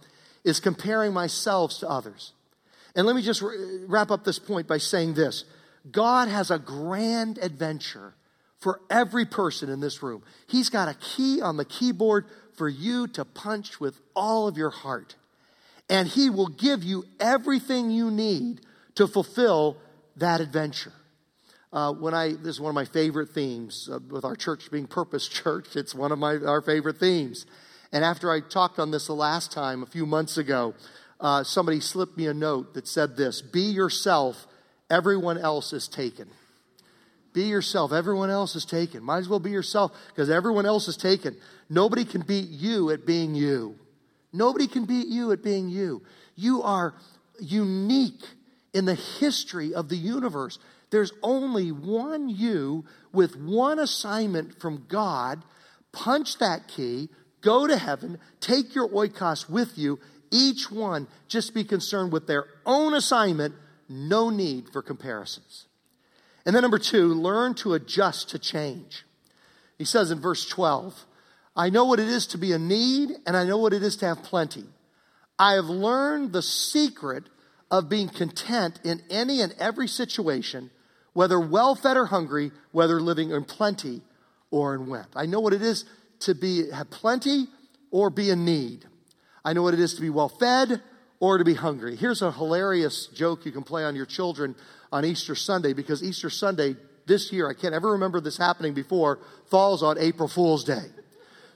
is 0.44 0.60
comparing 0.60 1.14
myself 1.14 1.78
to 1.80 1.90
others. 1.90 2.34
And 2.96 3.08
let 3.08 3.16
me 3.16 3.22
just 3.22 3.44
wrap 3.88 4.12
up 4.12 4.24
this 4.24 4.40
point 4.40 4.68
by 4.68 4.78
saying 4.78 5.14
this 5.14 5.46
God 5.92 6.28
has 6.28 6.52
a 6.52 6.60
grand 6.60 7.38
adventure 7.38 8.14
for 8.60 8.80
every 8.90 9.26
person 9.26 9.70
in 9.70 9.80
this 9.80 10.04
room. 10.04 10.24
He's 10.48 10.70
got 10.70 10.88
a 10.88 10.94
key 10.94 11.42
on 11.42 11.58
the 11.58 11.66
keyboard 11.66 12.26
for 12.56 12.70
you 12.70 13.08
to 13.08 13.26
punch 13.26 13.80
with 13.80 14.00
all 14.16 14.48
of 14.48 14.58
your 14.58 14.70
heart. 14.70 15.16
And 15.90 16.08
He 16.08 16.30
will 16.30 16.48
give 16.48 16.84
you 16.84 17.06
everything 17.20 17.90
you 17.90 18.12
need 18.12 18.62
to 18.96 19.08
fulfill 19.08 19.78
that 20.18 20.42
adventure. 20.42 20.94
Uh, 21.74 21.94
when 21.94 22.14
I, 22.14 22.34
this 22.34 22.56
is 22.56 22.60
one 22.60 22.70
of 22.70 22.76
my 22.76 22.86
favorite 22.86 23.30
themes 23.30 23.90
uh, 23.92 24.00
with 24.10 24.26
our 24.26 24.36
church 24.36 24.70
being 24.70 24.88
Purpose 24.88 25.28
Church. 25.28 25.76
It's 25.76 25.96
one 25.96 26.12
of 26.12 26.20
my, 26.20 26.36
our 26.36 26.62
favorite 26.62 26.98
themes. 26.98 27.46
And 27.92 28.06
after 28.06 28.32
I 28.32 28.40
talked 28.40 28.80
on 28.80 28.92
this 28.92 29.08
the 29.08 29.14
last 29.14 29.52
time, 29.52 29.84
a 29.84 29.86
few 29.86 30.06
months 30.06 30.38
ago, 30.38 30.74
uh, 31.20 31.44
somebody 31.44 31.80
slipped 31.80 32.18
me 32.18 32.28
a 32.28 32.34
note 32.34 32.74
that 32.74 32.88
said 32.88 33.18
this 33.18 33.42
Be 33.42 33.62
yourself, 33.62 34.48
everyone 34.90 35.38
else 35.38 35.74
is 35.74 35.88
taken. 35.88 36.30
Be 37.34 37.44
yourself, 37.44 37.94
everyone 37.94 38.30
else 38.30 38.56
is 38.56 38.66
taken. 38.66 39.04
Might 39.04 39.20
as 39.20 39.30
well 39.30 39.40
be 39.40 39.52
yourself 39.52 39.92
because 40.08 40.30
everyone 40.30 40.66
else 40.66 40.88
is 40.88 40.98
taken. 40.98 41.38
Nobody 41.70 42.04
can 42.04 42.22
beat 42.22 42.50
you 42.50 42.90
at 42.90 43.06
being 43.06 43.36
you. 43.36 43.76
Nobody 44.34 44.68
can 44.68 44.86
beat 44.86 45.08
you 45.08 45.32
at 45.32 45.44
being 45.44 45.70
you. 45.70 46.02
You 46.36 46.62
are 46.64 46.94
unique 47.40 48.24
in 48.74 48.86
the 48.86 48.96
history 48.96 49.74
of 49.74 49.90
the 49.90 49.98
universe. 49.98 50.60
There's 50.90 51.14
only 51.24 51.72
one 51.72 52.30
you 52.30 52.86
with 53.14 53.38
one 53.38 53.80
assignment 53.80 54.60
from 54.60 54.86
God. 54.88 55.44
Punch 55.92 56.38
that 56.40 56.68
key, 56.68 57.10
go 57.42 57.68
to 57.68 57.78
heaven, 57.78 58.20
take 58.40 58.76
your 58.76 58.90
oikos 58.90 59.50
with 59.50 59.78
you. 59.78 60.00
Each 60.32 60.72
one 60.72 61.08
just 61.28 61.54
be 61.54 61.64
concerned 61.64 62.12
with 62.12 62.28
their 62.28 62.46
own 62.66 62.94
assignment, 62.94 63.56
no 63.90 64.30
need 64.30 64.70
for 64.70 64.82
comparisons. 64.82 65.66
And 66.46 66.56
then 66.56 66.62
number 66.62 66.80
two, 66.80 67.14
learn 67.14 67.54
to 67.56 67.74
adjust 67.74 68.30
to 68.30 68.40
change. 68.40 69.06
He 69.78 69.86
says 69.86 70.12
in 70.12 70.20
verse 70.20 70.48
12, 70.48 71.06
I 71.56 71.70
know 71.70 71.86
what 71.86 72.00
it 72.00 72.08
is 72.08 72.28
to 72.28 72.38
be 72.38 72.54
in 72.54 72.68
need, 72.68 73.12
and 73.28 73.36
I 73.36 73.44
know 73.44 73.58
what 73.58 73.74
it 73.74 73.84
is 73.84 73.98
to 73.98 74.08
have 74.08 74.24
plenty. 74.24 74.64
I 75.38 75.54
have 75.54 75.66
learned 75.66 76.32
the 76.34 76.42
secret 76.42 77.26
of 77.70 77.90
being 77.90 78.10
content 78.10 78.80
in 78.84 79.02
any 79.10 79.42
and 79.42 79.54
every 79.60 79.88
situation 79.88 80.72
whether 81.14 81.40
well 81.40 81.76
fed 81.76 81.98
or 81.98 82.06
hungry, 82.06 82.52
whether 82.72 83.00
living 83.02 83.32
in 83.32 83.44
plenty 83.44 84.02
or 84.50 84.76
in 84.76 84.88
want. 84.88 85.08
I 85.16 85.26
know 85.26 85.40
what 85.40 85.54
it 85.54 85.62
is 85.62 85.86
to 86.22 86.36
be 86.36 86.70
have 86.72 86.90
plenty 86.90 87.48
or 87.92 88.10
be 88.10 88.30
in 88.30 88.46
need. 88.46 88.86
I 89.44 89.54
know 89.54 89.64
what 89.64 89.74
it 89.74 89.80
is 89.80 89.96
to 89.96 90.02
be 90.02 90.10
well 90.10 90.30
fed 90.30 90.82
or 91.20 91.38
to 91.38 91.44
be 91.44 91.54
hungry. 91.54 91.96
Here's 91.96 92.22
a 92.22 92.32
hilarious 92.32 93.08
joke 93.08 93.46
you 93.46 93.52
can 93.52 93.64
play 93.64 93.84
on 93.84 93.96
your 93.96 94.06
children 94.06 94.56
on 94.92 95.06
Easter 95.06 95.36
Sunday 95.36 95.74
because 95.74 96.04
Easter 96.04 96.30
Sunday 96.30 96.76
this 97.08 97.32
year, 97.32 97.50
I 97.50 97.54
can't 97.54 97.74
ever 97.74 97.92
remember 97.92 98.22
this 98.22 98.38
happening 98.38 98.74
before, 98.74 99.20
falls 99.50 99.84
on 99.84 99.98
April 99.98 100.28
Fool's 100.28 100.64
Day. 100.64 100.86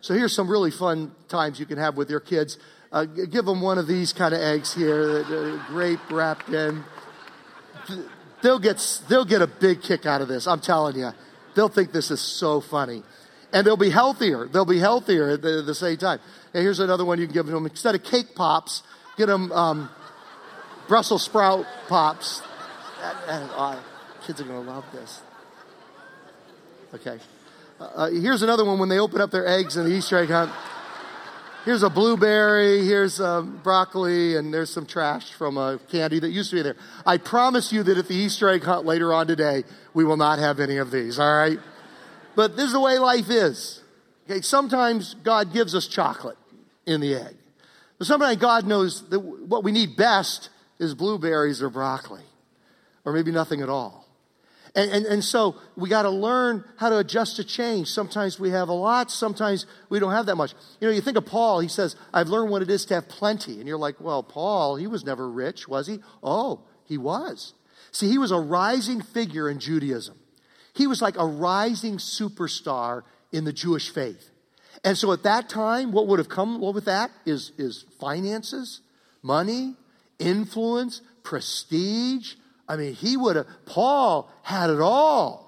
So 0.01 0.13
here's 0.13 0.36
some 0.36 0.50
really 0.50 0.72
fun 0.72 1.15
times 1.27 1.60
you 1.60 1.65
can 1.65 1.77
have 1.77 1.98
with 1.98 2.10
your 2.10 2.19
kids. 2.19 2.57
Uh, 2.91 3.05
give 3.05 3.45
them 3.45 3.62
one 3.62 3.77
of 3.77 3.88
these 3.88 4.13
kind 4.13 4.34
of 4.34 4.41
eggs 4.41 4.74
here, 4.74 5.24
uh, 5.24 5.67
grape 5.67 6.00
wrapped 6.12 6.50
in 6.50 6.84
they'll 8.41 8.60
get, 8.60 9.01
they'll 9.10 9.25
get 9.25 9.41
a 9.41 9.48
big 9.48 9.81
kick 9.81 10.05
out 10.05 10.22
of 10.22 10.27
this. 10.27 10.48
I'm 10.48 10.62
telling 10.62 10.98
you. 10.98 11.12
They'll 11.55 11.69
think 11.69 11.91
this 11.91 12.12
is 12.12 12.19
so 12.19 12.62
funny. 12.62 13.03
And 13.55 13.65
they'll 13.65 13.77
be 13.77 13.89
healthier. 13.89 14.47
They'll 14.47 14.65
be 14.65 14.79
healthier 14.79 15.29
at 15.29 15.41
the, 15.41 15.62
the 15.62 15.74
same 15.74 15.95
time. 15.95 16.19
And 16.53 16.62
here's 16.62 16.81
another 16.81 17.05
one 17.05 17.19
you 17.19 17.25
can 17.25 17.33
give 17.33 17.45
them. 17.45 17.65
Instead 17.65 17.95
of 17.95 18.03
cake 18.03 18.35
pops, 18.35 18.83
get 19.15 19.27
them, 19.27 19.50
um, 19.53 19.89
Brussels 20.89 21.24
sprout 21.24 21.65
pops. 21.88 22.41
And, 23.29 23.50
uh, 23.55 23.79
kids 24.27 24.41
are 24.41 24.43
going 24.43 24.65
to 24.65 24.71
love 24.71 24.83
this. 24.91 25.21
Okay. 26.95 27.17
Uh, 27.79 27.83
uh, 27.83 28.09
here's 28.09 28.41
another 28.41 28.65
one 28.65 28.77
when 28.77 28.89
they 28.89 29.00
open 29.00 29.21
up 29.21 29.31
their 29.31 29.47
eggs 29.47 29.77
in 29.77 29.85
the 29.85 29.95
Easter 29.95 30.17
egg 30.17 30.27
hunt. 30.27 30.51
Here's 31.63 31.81
a 31.81 31.89
blueberry, 31.89 32.85
here's 32.85 33.21
um, 33.21 33.62
broccoli, 33.63 34.35
and 34.35 34.53
there's 34.53 34.69
some 34.69 34.85
trash 34.85 35.31
from 35.31 35.57
a 35.57 35.79
candy 35.89 36.19
that 36.19 36.29
used 36.29 36.50
to 36.50 36.57
be 36.57 36.62
there. 36.62 36.75
I 37.05 37.19
promise 37.19 37.71
you 37.71 37.83
that 37.83 37.97
at 37.97 38.09
the 38.09 38.15
Easter 38.15 38.50
egg 38.50 38.63
hunt 38.63 38.85
later 38.85 39.13
on 39.13 39.27
today, 39.27 39.63
we 39.93 40.03
will 40.03 40.17
not 40.17 40.39
have 40.39 40.59
any 40.59 40.75
of 40.75 40.91
these, 40.91 41.19
all 41.19 41.38
right? 41.38 41.57
But 42.36 42.56
this 42.56 42.68
is 42.68 42.74
the 42.74 42.80
way 42.80 42.98
life 43.00 43.30
is. 43.30 43.82
Okay, 44.30 44.42
sometimes 44.42 45.15
God 45.24 45.54
gives 45.54 45.75
us 45.75 45.88
chocolate 45.88 46.38
in 46.86 47.01
the 47.01 47.15
egg. 47.15 47.36
But 47.98 48.08
sometimes 48.08 48.38
God 48.38 48.65
knows 48.65 49.08
that 49.10 49.20
what 49.20 49.63
we 49.63 49.72
need 49.72 49.96
best 49.96 50.50
is 50.80 50.94
blueberries 50.94 51.62
or 51.62 51.70
broccoli, 51.70 52.24
or 53.06 53.13
maybe 53.13 53.32
nothing 53.32 53.62
at 53.62 53.70
all. 53.70 54.06
And, 54.75 54.92
and, 54.92 55.06
and 55.06 55.24
so 55.24 55.56
we 55.77 55.88
got 55.88 56.01
to 56.01 56.10
learn 56.10 56.65
how 56.75 56.89
to 56.89 56.98
adjust 56.98 57.38
to 57.38 57.46
change. 57.46 57.88
Sometimes 57.88 58.39
we 58.39 58.50
have 58.50 58.68
a 58.68 58.74
lot, 58.74 59.10
sometimes 59.10 59.65
we 59.88 60.00
don't 60.00 60.12
have 60.12 60.25
that 60.25 60.36
much. 60.36 60.54
You 60.82 60.89
know, 60.89 60.94
you 60.94 61.00
think 61.00 61.15
of 61.15 61.25
Paul, 61.25 61.62
he 61.62 61.70
says, 61.70 61.96
I've 62.13 62.27
learned 62.27 62.51
what 62.51 62.62
it 62.62 62.70
is 62.70 62.86
to 62.88 62.96
have 62.96 63.08
plenty. 63.08 63.60
And 63.60 63.68
you're 63.68 63.77
like, 63.77 64.01
well, 64.01 64.22
Paul, 64.22 64.75
he 64.75 64.88
was 64.88 65.06
never 65.06 65.30
rich, 65.30 65.65
was 65.68 65.88
he? 65.88 66.00
Oh, 66.22 66.60
he 66.84 66.98
was. 66.98 67.54
See, 67.92 68.10
he 68.10 68.18
was 68.18 68.32
a 68.32 68.39
rising 68.39 69.01
figure 69.01 69.50
in 69.50 69.60
Judaism. 69.60 70.18
He 70.75 70.88
was 70.88 71.01
like 71.01 71.17
a 71.17 71.25
rising 71.25 71.98
superstar 71.98 73.03
in 73.32 73.46
the 73.46 73.53
Jewish 73.53 73.89
faith. 73.89 74.29
And 74.84 74.98
so 74.98 75.12
at 75.13 75.24
that 75.24 75.50
time, 75.50 75.91
what 75.91 76.08
would 76.08 76.20
have 76.20 76.29
come 76.29 76.62
with 76.62 76.86
that 76.86 77.12
is, 77.25 77.51
is 77.58 77.86
finances, 78.00 78.82
money, 79.24 79.75
influence, 80.20 81.01
prestige, 81.24 82.36
I 82.67 82.77
mean, 82.77 82.94
he 82.94 83.15
would 83.15 83.36
have, 83.36 83.48
Paul 83.65 84.29
had 84.44 84.70
it 84.70 84.82
all. 84.82 85.44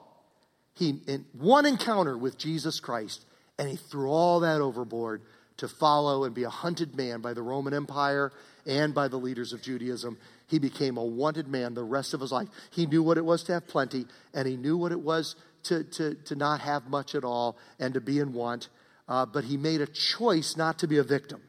He, 0.74 1.02
in 1.08 1.26
one 1.34 1.66
encounter 1.66 2.18
with 2.18 2.38
Jesus 2.38 2.80
Christ, 2.80 3.26
and 3.58 3.68
he 3.68 3.76
threw 3.76 4.10
all 4.10 4.42
that 4.42 4.62
overboard 4.62 5.24
to 5.58 5.68
follow 5.68 6.24
and 6.24 6.36
be 6.36 6.44
a 6.44 6.50
hunted 6.50 6.96
man 6.96 7.22
by 7.22 7.34
the 7.34 7.42
Roman 7.42 7.74
Empire 7.74 8.32
and 8.68 8.94
by 8.94 9.08
the 9.08 9.18
leaders 9.18 9.54
of 9.54 9.62
Judaism. 9.62 10.18
He 10.48 10.60
became 10.60 10.98
a 10.98 11.04
wanted 11.04 11.48
man 11.48 11.74
the 11.74 11.84
rest 11.84 12.14
of 12.14 12.22
his 12.22 12.32
life. 12.32 12.48
He 12.72 12.86
knew 12.86 13.04
what 13.04 13.18
it 13.18 13.26
was 13.26 13.44
to 13.44 13.54
have 13.54 13.68
plenty, 13.68 14.06
and 14.34 14.48
he 14.48 14.56
knew 14.56 14.78
what 14.78 14.92
it 14.92 15.00
was 15.00 15.36
to, 15.64 15.84
to, 15.84 16.16
to 16.16 16.36
not 16.36 16.62
have 16.62 16.88
much 16.88 17.16
at 17.16 17.24
all 17.24 17.58
and 17.80 17.94
to 17.94 18.02
be 18.02 18.20
in 18.20 18.34
want. 18.34 18.70
Uh, 19.10 19.26
but 19.26 19.44
he 19.44 19.58
made 19.58 19.82
a 19.82 19.88
choice 19.88 20.56
not 20.56 20.80
to 20.80 20.88
be 20.88 20.98
a 20.98 21.04
victim. 21.04 21.42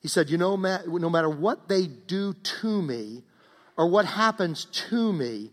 He 0.00 0.08
said, 0.08 0.30
You 0.30 0.38
know, 0.38 0.56
no 0.56 1.10
matter 1.10 1.28
what 1.28 1.68
they 1.68 1.86
do 1.86 2.34
to 2.60 2.82
me, 2.82 3.22
or 3.76 3.88
what 3.88 4.04
happens 4.04 4.66
to 4.90 5.12
me, 5.12 5.50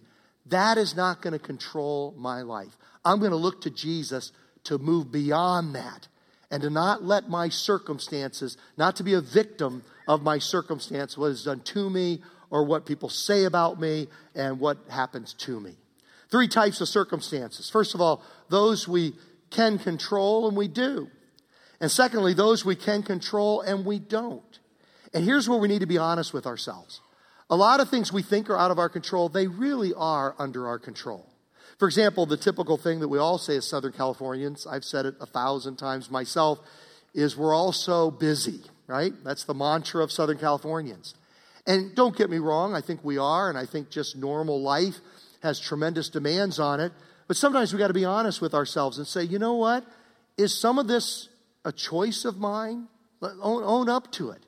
that 0.47 0.77
is 0.77 0.95
not 0.95 1.21
going 1.21 1.33
to 1.33 1.39
control 1.39 2.13
my 2.17 2.41
life. 2.41 2.75
I'm 3.05 3.19
going 3.19 3.31
to 3.31 3.37
look 3.37 3.61
to 3.61 3.69
Jesus 3.69 4.31
to 4.65 4.77
move 4.77 5.11
beyond 5.11 5.75
that 5.75 6.07
and 6.51 6.61
to 6.63 6.69
not 6.69 7.03
let 7.03 7.29
my 7.29 7.49
circumstances, 7.49 8.57
not 8.77 8.95
to 8.95 9.03
be 9.03 9.13
a 9.13 9.21
victim 9.21 9.83
of 10.07 10.21
my 10.21 10.39
circumstance, 10.39 11.17
what 11.17 11.31
is 11.31 11.43
done 11.43 11.61
to 11.61 11.89
me 11.89 12.21
or 12.55 12.63
what 12.63 12.85
people 12.85 13.09
say 13.09 13.43
about 13.43 13.81
me 13.81 14.07
and 14.33 14.61
what 14.61 14.77
happens 14.89 15.33
to 15.33 15.59
me. 15.59 15.75
Three 16.31 16.47
types 16.47 16.79
of 16.79 16.87
circumstances. 16.87 17.69
First 17.69 17.93
of 17.93 17.99
all, 17.99 18.23
those 18.47 18.87
we 18.87 19.13
can 19.49 19.77
control 19.77 20.47
and 20.47 20.55
we 20.55 20.69
do. 20.69 21.09
And 21.81 21.91
secondly, 21.91 22.33
those 22.33 22.63
we 22.63 22.77
can 22.77 23.03
control 23.03 23.59
and 23.59 23.85
we 23.85 23.99
don't. 23.99 24.59
And 25.13 25.25
here's 25.25 25.49
where 25.49 25.59
we 25.59 25.67
need 25.67 25.81
to 25.81 25.85
be 25.85 25.97
honest 25.97 26.33
with 26.33 26.45
ourselves. 26.45 27.01
A 27.49 27.57
lot 27.57 27.81
of 27.81 27.89
things 27.89 28.13
we 28.13 28.23
think 28.23 28.49
are 28.49 28.57
out 28.57 28.71
of 28.71 28.79
our 28.79 28.87
control, 28.87 29.27
they 29.27 29.47
really 29.47 29.93
are 29.93 30.33
under 30.39 30.65
our 30.65 30.79
control. 30.79 31.29
For 31.77 31.89
example, 31.89 32.25
the 32.25 32.37
typical 32.37 32.77
thing 32.77 33.01
that 33.01 33.09
we 33.09 33.19
all 33.19 33.37
say 33.37 33.57
as 33.57 33.67
Southern 33.67 33.91
Californians, 33.91 34.65
I've 34.65 34.85
said 34.85 35.05
it 35.05 35.15
a 35.19 35.25
thousand 35.25 35.75
times 35.75 36.09
myself, 36.09 36.59
is 37.13 37.35
we're 37.35 37.53
all 37.53 37.73
so 37.73 38.11
busy, 38.11 38.61
right? 38.87 39.11
That's 39.25 39.43
the 39.43 39.53
mantra 39.53 40.01
of 40.01 40.09
Southern 40.09 40.37
Californians. 40.37 41.15
And 41.67 41.95
don't 41.95 42.15
get 42.15 42.29
me 42.29 42.37
wrong, 42.37 42.75
I 42.75 42.81
think 42.81 43.03
we 43.03 43.17
are, 43.17 43.49
and 43.49 43.57
I 43.57 43.65
think 43.65 43.89
just 43.89 44.15
normal 44.15 44.61
life 44.61 44.95
has 45.41 45.59
tremendous 45.59 46.09
demands 46.09 46.59
on 46.59 46.79
it. 46.79 46.91
But 47.27 47.37
sometimes 47.37 47.73
we 47.73 47.79
got 47.79 47.87
to 47.87 47.93
be 47.93 48.05
honest 48.05 48.41
with 48.41 48.53
ourselves 48.53 48.97
and 48.97 49.07
say, 49.07 49.23
you 49.23 49.39
know 49.39 49.55
what? 49.55 49.83
Is 50.37 50.59
some 50.59 50.77
of 50.77 50.87
this 50.87 51.29
a 51.63 51.71
choice 51.71 52.25
of 52.25 52.37
mine? 52.37 52.87
Own, 53.21 53.63
own 53.63 53.89
up 53.89 54.11
to 54.13 54.29
it. 54.29 54.45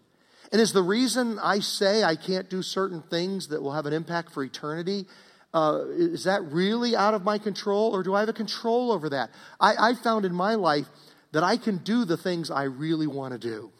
And 0.52 0.62
is 0.62 0.74
the 0.74 0.84
reason 0.84 1.40
I 1.40 1.60
say 1.60 2.04
I 2.04 2.16
can't 2.16 2.50
do 2.50 2.62
certain 2.62 3.02
things 3.02 3.48
that 3.48 3.62
will 3.62 3.74
have 3.74 3.86
an 3.86 3.94
impact 3.94 4.32
for 4.32 4.44
eternity, 4.44 5.06
uh, 5.54 5.86
is 5.90 6.26
that 6.26 6.44
really 6.44 6.96
out 6.96 7.14
of 7.14 7.24
my 7.24 7.38
control 7.38 7.96
or 7.96 8.04
do 8.04 8.14
I 8.14 8.20
have 8.20 8.30
a 8.30 8.34
control 8.34 8.92
over 8.92 9.10
that? 9.10 9.32
I, 9.60 9.90
I 9.90 9.94
found 9.96 10.26
in 10.26 10.34
my 10.34 10.56
life 10.56 10.86
that 11.32 11.44
I 11.44 11.58
can 11.58 11.78
do 11.78 12.06
the 12.06 12.18
things 12.18 12.52
I 12.52 12.64
really 12.64 13.08
want 13.08 13.34
to 13.34 13.40
do. 13.40 13.72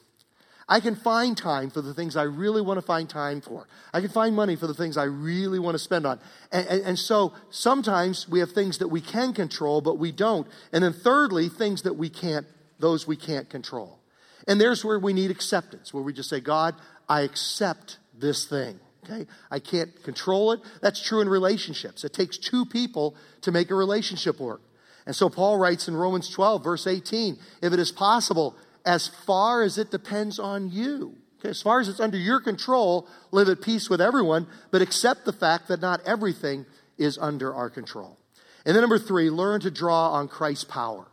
I 0.70 0.82
can 0.82 0.96
find 0.96 1.38
time 1.38 1.70
for 1.70 1.82
the 1.82 1.94
things 1.94 2.18
I 2.18 2.24
really 2.24 2.62
want 2.62 2.78
to 2.78 2.86
find 2.86 3.10
time 3.10 3.40
for. 3.40 3.68
I 3.94 4.02
can 4.02 4.10
find 4.10 4.36
money 4.36 4.58
for 4.58 4.68
the 4.68 4.74
things 4.74 4.98
I 4.98 5.06
really 5.06 5.60
want 5.60 5.76
to 5.76 5.80
spend 5.80 6.06
on. 6.06 6.20
And, 6.52 6.68
and, 6.68 6.82
and, 6.84 7.00
so 7.00 7.34
sometimes 7.50 8.28
we 8.28 8.40
have 8.42 8.52
things 8.52 8.80
that 8.80 8.90
we 8.90 9.00
can 9.00 9.34
control, 9.34 9.80
but 9.80 9.98
we 9.98 10.12
don't. 10.12 10.46
And 10.74 10.84
then 10.84 10.92
thirdly, 10.92 11.48
things 11.48 11.84
that 11.84 11.96
we 11.96 12.10
can't, 12.10 12.46
those 12.80 13.08
we 13.08 13.16
can't 13.16 13.50
control. 13.50 14.00
And 14.46 14.60
there's 14.60 14.84
where 14.84 15.00
we 15.00 15.14
need 15.14 15.32
acceptance, 15.32 15.94
where 15.94 16.04
we 16.04 16.12
just 16.12 16.30
say, 16.30 16.42
God, 16.42 16.76
I 17.08 17.22
accept 17.22 17.98
this 18.18 18.46
thing. 18.46 18.80
Okay? 19.06 19.26
I 19.50 19.60
can't 19.60 20.04
control 20.04 20.52
it. 20.52 20.60
That's 20.82 21.02
true 21.02 21.22
in 21.22 21.30
relationships. 21.30 22.04
It 22.04 22.12
takes 22.12 22.38
two 22.38 22.66
people 22.66 23.16
to 23.42 23.54
make 23.54 23.72
a 23.72 23.76
relationship 23.76 24.38
work. 24.40 24.62
And 25.06 25.16
so 25.16 25.30
Paul 25.30 25.58
writes 25.58 25.88
in 25.88 25.96
Romans 25.96 26.30
12, 26.30 26.62
verse 26.62 26.86
18, 26.86 27.38
if 27.62 27.72
it 27.72 27.80
is 27.80 27.94
possible, 27.94 28.56
as 28.88 29.10
far 29.10 29.64
as 29.64 29.78
it 29.78 29.92
depends 29.92 30.40
on 30.40 30.72
you, 30.72 31.14
okay, 31.40 31.50
as 31.50 31.62
far 31.62 31.82
as 31.82 31.90
it's 31.90 32.00
under 32.00 32.18
your 32.18 32.40
control, 32.40 33.06
live 33.32 33.50
at 33.50 33.62
peace 33.62 33.90
with 33.90 34.00
everyone, 34.00 34.48
but 34.72 34.82
accept 34.82 35.26
the 35.26 35.34
fact 35.34 35.68
that 35.68 35.82
not 35.82 36.00
everything 36.06 36.66
is 36.98 37.18
under 37.18 37.54
our 37.54 37.70
control. 37.70 38.18
And 38.66 38.74
then 38.74 38.82
number 38.82 38.98
three, 38.98 39.30
learn 39.30 39.60
to 39.62 39.70
draw 39.70 40.12
on 40.12 40.30
Christ's 40.30 40.64
power. 40.64 41.06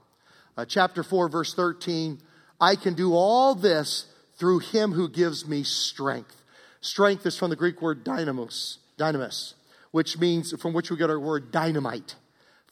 Uh, 0.56 0.64
chapter 0.64 1.02
4, 1.02 1.28
verse 1.28 1.52
13 1.52 2.20
I 2.60 2.76
can 2.76 2.94
do 2.94 3.12
all 3.12 3.56
this 3.56 4.06
through 4.38 4.60
him 4.60 4.92
who 4.92 5.08
gives 5.08 5.46
me 5.46 5.64
strength. 5.64 6.42
Strength 6.80 7.26
is 7.26 7.36
from 7.36 7.50
the 7.50 7.56
Greek 7.56 7.82
word 7.82 8.04
dynamos, 8.04 8.78
dynamis, 8.96 9.54
which 9.90 10.16
means 10.16 10.54
from 10.62 10.72
which 10.72 10.90
we 10.90 10.96
get 10.96 11.10
our 11.10 11.18
word 11.18 11.50
dynamite. 11.50 12.14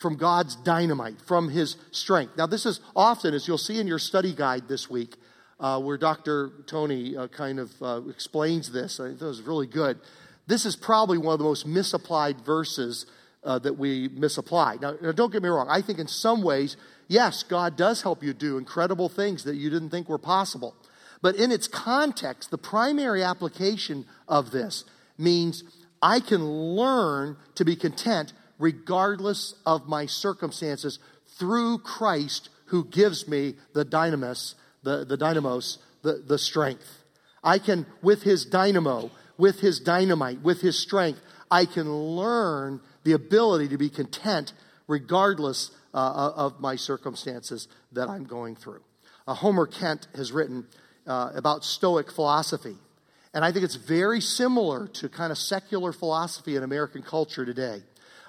From 0.03 0.17
God's 0.17 0.57
dynamite, 0.57 1.21
from 1.27 1.49
his 1.49 1.77
strength. 1.93 2.37
Now, 2.37 2.47
this 2.47 2.67
is 2.67 2.81
often, 2.95 3.33
as 3.35 3.49
you'll 3.49 3.57
see 3.57 3.79
in 3.79 3.87
your 3.87 3.99
study 3.99 4.35
guide 4.35 4.69
this 4.69 4.91
week, 4.91 5.17
uh, 5.61 5.81
where 5.81 5.97
Dr. 5.97 6.51
Tony 6.67 7.17
uh, 7.17 7.29
kind 7.29 7.61
of 7.61 7.71
uh, 7.81 8.01
explains 8.11 8.73
this. 8.73 8.99
I 9.01 9.15
thought 9.15 9.23
it 9.23 9.29
was 9.29 9.43
really 9.43 9.69
good. 9.69 9.99
This 10.47 10.67
is 10.67 10.77
probably 10.77 11.19
one 11.19 11.33
of 11.33 11.38
the 11.38 11.45
most 11.45 11.67
misapplied 11.67 12.41
verses 12.41 13.07
uh, 13.45 13.61
that 13.61 13.79
we 13.79 14.09
misapply. 14.09 14.77
Now, 14.83 14.97
now, 15.01 15.12
don't 15.12 15.33
get 15.33 15.43
me 15.43 15.49
wrong. 15.49 15.69
I 15.71 15.81
think 15.83 15.99
in 15.99 16.09
some 16.09 16.43
ways 16.43 16.77
Yes, 17.12 17.43
God 17.43 17.77
does 17.77 18.01
help 18.01 18.23
you 18.23 18.33
do 18.33 18.57
incredible 18.57 19.11
things 19.11 19.45
that 19.45 19.57
you 19.57 19.69
didn't 19.69 19.91
think 19.91 20.09
were 20.09 20.17
possible. 20.17 20.75
But 21.21 21.37
in 21.37 21.53
its 21.53 21.69
context, 21.69 22.51
the 22.51 22.57
primary 22.57 23.23
application 23.23 24.07
of 24.27 24.51
this 24.51 24.85
means 25.19 25.62
I 26.01 26.21
can 26.21 26.43
learn 26.43 27.37
to 27.57 27.67
be 27.67 27.77
content 27.77 28.33
regardless 28.62 29.57
of 29.66 29.88
my 29.88 30.07
circumstances 30.07 31.01
through 31.37 31.79
Christ 31.79 32.48
who 32.66 32.85
gives 32.85 33.27
me 33.27 33.55
the 33.75 33.85
dynamis, 33.85 34.55
the, 34.85 35.05
the 35.05 35.16
dynamos, 35.16 35.79
the, 36.03 36.22
the 36.25 36.38
strength. 36.38 37.03
I 37.42 37.59
can, 37.59 37.87
with 38.03 38.22
his 38.22 38.44
dynamo, 38.44 39.11
with 39.37 39.59
his 39.59 39.81
dynamite, 39.81 40.42
with 40.42 40.61
his 40.61 40.79
strength, 40.79 41.20
I 41.51 41.66
can 41.66 41.92
learn 41.92 42.81
the 43.03 43.14
ability 43.14 43.68
to 43.68 43.79
be 43.79 43.90
content 43.90 44.53
regardless 44.87 45.72
uh, 45.92 46.33
of 46.37 46.61
my 46.61 46.77
circumstances 46.77 47.66
that 47.90 48.09
I'm 48.09 48.25
going 48.25 48.55
through. 48.55 48.83
Uh, 49.27 49.35
Homer 49.35 49.66
Kent 49.66 50.07
has 50.14 50.31
written 50.31 50.68
uh, 51.05 51.33
about 51.35 51.64
Stoic 51.64 52.12
philosophy. 52.12 52.77
And 53.35 53.44
I 53.44 53.51
think 53.51 53.64
it's 53.64 53.75
very 53.75 54.20
similar 54.20 54.87
to 54.87 55.09
kind 55.09 55.33
of 55.33 55.38
secular 55.38 55.92
philosophy 55.92 56.55
in 56.55 56.62
American 56.62 57.03
culture 57.03 57.44
today. 57.44 57.83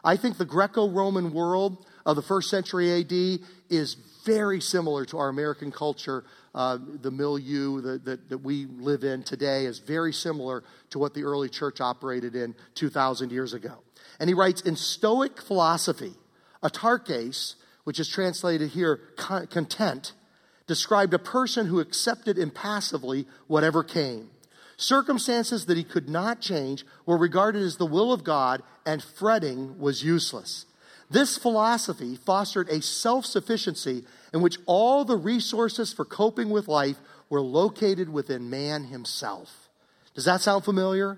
I 0.04 0.18
think 0.18 0.38
the 0.38 0.46
Greco 0.46 0.90
Roman 0.90 1.34
world 1.34 1.86
of 2.06 2.16
the 2.16 2.22
first 2.22 2.50
century 2.50 2.92
AD 3.00 3.40
is 3.70 3.96
very 4.26 4.62
similar 4.62 5.06
to 5.06 5.18
our 5.18 5.30
American 5.30 5.72
culture. 5.72 6.24
Uh, 6.54 6.78
the 7.02 7.12
milieu 7.12 7.82
that, 7.82 8.06
that, 8.06 8.30
that, 8.30 8.38
we 8.40 8.66
live 8.66 9.04
in 9.04 9.24
today 9.24 9.66
is 9.66 9.80
very 9.80 10.14
similar 10.14 10.64
to 10.92 11.00
what 11.00 11.14
the 11.14 11.24
early 11.24 11.50
church 11.50 11.82
operated 11.82 12.36
in 12.36 12.54
2,000 12.76 13.32
years 13.32 13.54
ago. 13.54 13.80
And 14.20 14.30
he 14.30 14.34
writes 14.34 14.62
In 14.62 14.76
Stoic 14.76 15.42
philosophy, 15.42 16.14
Autarkes, 16.62 17.56
which 17.86 18.00
is 18.00 18.08
translated 18.08 18.70
here 18.70 18.98
content, 19.18 20.14
described 20.68 21.14
a 21.14 21.20
person 21.20 21.66
who 21.68 21.80
accepted 21.80 22.38
impassively 22.38 23.28
whatever 23.48 23.84
came. 23.84 24.30
Circumstances 24.84 25.68
that 25.68 25.78
he 25.78 25.86
could 25.86 26.10
not 26.10 26.42
change 26.42 26.86
were 27.06 27.16
regarded 27.16 27.62
as 27.62 27.78
the 27.78 27.86
will 27.86 28.12
of 28.12 28.26
God, 28.26 28.62
and 28.86 29.02
fretting 29.02 29.80
was 29.80 30.04
useless. 30.04 30.66
This 31.10 31.38
philosophy 31.38 32.18
fostered 32.18 32.68
a 32.68 32.82
self 32.82 33.26
sufficiency 33.26 34.04
in 34.34 34.42
which 34.42 34.58
all 34.66 35.06
the 35.06 35.16
resources 35.16 35.94
for 35.94 36.04
coping 36.04 36.50
with 36.50 36.68
life 36.68 36.98
were 37.30 37.40
located 37.40 38.10
within 38.10 38.50
man 38.50 38.84
himself. 38.84 39.70
Does 40.16 40.26
that 40.26 40.42
sound 40.42 40.66
familiar? 40.66 41.18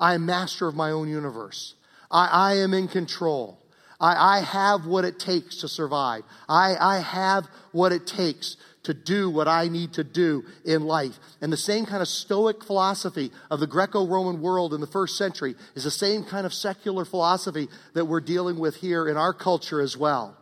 I 0.00 0.14
am 0.14 0.26
master 0.26 0.66
of 0.66 0.74
my 0.74 0.90
own 0.90 1.08
universe. 1.08 1.76
I, 2.10 2.26
I 2.26 2.54
am 2.56 2.74
in 2.74 2.88
control. 2.88 3.60
I, 4.00 4.38
I, 4.38 4.40
have 4.40 4.86
what 4.86 5.04
it 5.04 5.20
takes 5.20 5.58
to 5.58 5.68
survive. 5.68 6.24
I, 6.48 6.74
I 6.80 6.98
have 6.98 7.46
what 7.70 7.92
it 7.92 8.08
takes 8.08 8.56
to 8.84 8.94
do 8.94 9.28
what 9.28 9.48
I 9.48 9.68
need 9.68 9.94
to 9.94 10.04
do 10.04 10.44
in 10.64 10.84
life. 10.84 11.18
And 11.40 11.52
the 11.52 11.56
same 11.56 11.86
kind 11.86 12.00
of 12.00 12.08
stoic 12.08 12.64
philosophy 12.64 13.30
of 13.50 13.60
the 13.60 13.66
Greco 13.66 14.06
Roman 14.06 14.40
world 14.40 14.72
in 14.72 14.80
the 14.80 14.86
first 14.86 15.18
century 15.18 15.54
is 15.74 15.84
the 15.84 15.90
same 15.90 16.24
kind 16.24 16.46
of 16.46 16.54
secular 16.54 17.04
philosophy 17.04 17.68
that 17.94 18.06
we're 18.06 18.20
dealing 18.20 18.58
with 18.58 18.76
here 18.76 19.08
in 19.08 19.16
our 19.16 19.32
culture 19.32 19.80
as 19.80 19.96
well. 19.96 20.36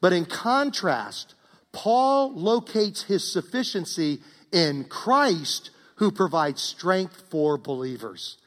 But 0.00 0.12
in 0.12 0.24
contrast, 0.24 1.34
Paul 1.72 2.34
locates 2.34 3.02
his 3.02 3.30
sufficiency 3.30 4.20
in 4.52 4.84
Christ 4.84 5.70
who 5.96 6.12
provides 6.12 6.62
strength 6.62 7.24
for 7.30 7.58
believers. 7.58 8.38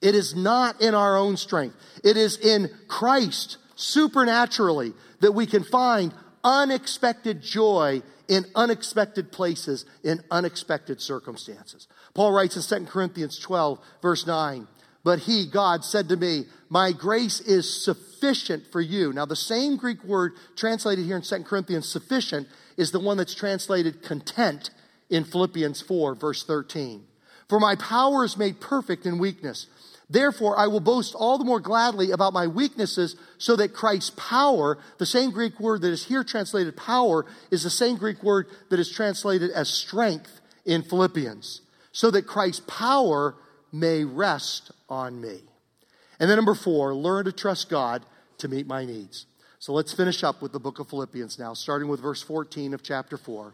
It 0.00 0.14
is 0.14 0.34
not 0.34 0.80
in 0.80 0.94
our 0.94 1.16
own 1.16 1.36
strength. 1.36 1.76
It 2.04 2.16
is 2.16 2.38
in 2.38 2.70
Christ 2.86 3.56
supernaturally 3.74 4.92
that 5.20 5.32
we 5.32 5.46
can 5.46 5.64
find 5.64 6.14
unexpected 6.44 7.42
joy 7.42 8.02
in 8.28 8.44
unexpected 8.54 9.32
places, 9.32 9.84
in 10.04 10.22
unexpected 10.30 11.00
circumstances. 11.00 11.88
Paul 12.14 12.32
writes 12.32 12.56
in 12.56 12.84
2 12.84 12.90
Corinthians 12.90 13.38
12, 13.38 13.78
verse 14.02 14.26
9, 14.26 14.68
But 15.02 15.20
he, 15.20 15.46
God, 15.50 15.84
said 15.84 16.08
to 16.10 16.16
me, 16.16 16.44
My 16.68 16.92
grace 16.92 17.40
is 17.40 17.84
sufficient 17.84 18.64
for 18.70 18.80
you. 18.80 19.12
Now, 19.12 19.24
the 19.24 19.36
same 19.36 19.76
Greek 19.76 20.04
word 20.04 20.34
translated 20.56 21.06
here 21.06 21.16
in 21.16 21.22
2 21.22 21.42
Corinthians, 21.44 21.88
sufficient, 21.88 22.46
is 22.76 22.92
the 22.92 23.00
one 23.00 23.16
that's 23.16 23.34
translated 23.34 24.02
content 24.02 24.70
in 25.08 25.24
Philippians 25.24 25.80
4, 25.80 26.14
verse 26.14 26.44
13. 26.44 27.04
For 27.48 27.58
my 27.58 27.76
power 27.76 28.24
is 28.24 28.36
made 28.36 28.60
perfect 28.60 29.06
in 29.06 29.18
weakness. 29.18 29.66
Therefore, 30.10 30.58
I 30.58 30.68
will 30.68 30.80
boast 30.80 31.14
all 31.14 31.36
the 31.36 31.44
more 31.44 31.60
gladly 31.60 32.12
about 32.12 32.32
my 32.32 32.46
weaknesses 32.46 33.14
so 33.36 33.56
that 33.56 33.74
Christ's 33.74 34.12
power, 34.16 34.78
the 34.96 35.04
same 35.04 35.30
Greek 35.30 35.60
word 35.60 35.82
that 35.82 35.90
is 35.90 36.06
here 36.06 36.24
translated 36.24 36.76
power, 36.76 37.26
is 37.50 37.62
the 37.62 37.70
same 37.70 37.96
Greek 37.96 38.22
word 38.22 38.46
that 38.70 38.80
is 38.80 38.90
translated 38.90 39.50
as 39.50 39.68
strength 39.68 40.40
in 40.64 40.82
Philippians, 40.82 41.60
so 41.92 42.10
that 42.10 42.26
Christ's 42.26 42.64
power 42.66 43.34
may 43.70 44.04
rest 44.04 44.70
on 44.88 45.20
me. 45.20 45.40
And 46.18 46.28
then 46.28 46.36
number 46.36 46.54
four, 46.54 46.94
learn 46.94 47.26
to 47.26 47.32
trust 47.32 47.68
God 47.68 48.04
to 48.38 48.48
meet 48.48 48.66
my 48.66 48.84
needs. 48.84 49.26
So 49.58 49.72
let's 49.72 49.92
finish 49.92 50.24
up 50.24 50.40
with 50.40 50.52
the 50.52 50.60
book 50.60 50.78
of 50.78 50.88
Philippians 50.88 51.38
now, 51.38 51.52
starting 51.52 51.88
with 51.88 52.00
verse 52.00 52.22
14 52.22 52.72
of 52.72 52.82
chapter 52.82 53.18
4. 53.18 53.52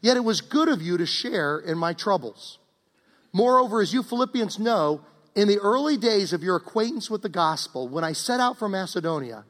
Yet 0.00 0.16
it 0.16 0.24
was 0.24 0.40
good 0.40 0.68
of 0.68 0.82
you 0.82 0.96
to 0.98 1.06
share 1.06 1.58
in 1.58 1.78
my 1.78 1.92
troubles. 1.92 2.58
Moreover, 3.32 3.80
as 3.80 3.92
you 3.92 4.02
Philippians 4.02 4.58
know, 4.58 5.02
in 5.34 5.48
the 5.48 5.58
early 5.58 5.96
days 5.96 6.32
of 6.32 6.42
your 6.42 6.56
acquaintance 6.56 7.10
with 7.10 7.22
the 7.22 7.28
gospel, 7.28 7.88
when 7.88 8.04
I 8.04 8.12
set 8.12 8.40
out 8.40 8.58
for 8.58 8.68
Macedonia, 8.68 9.44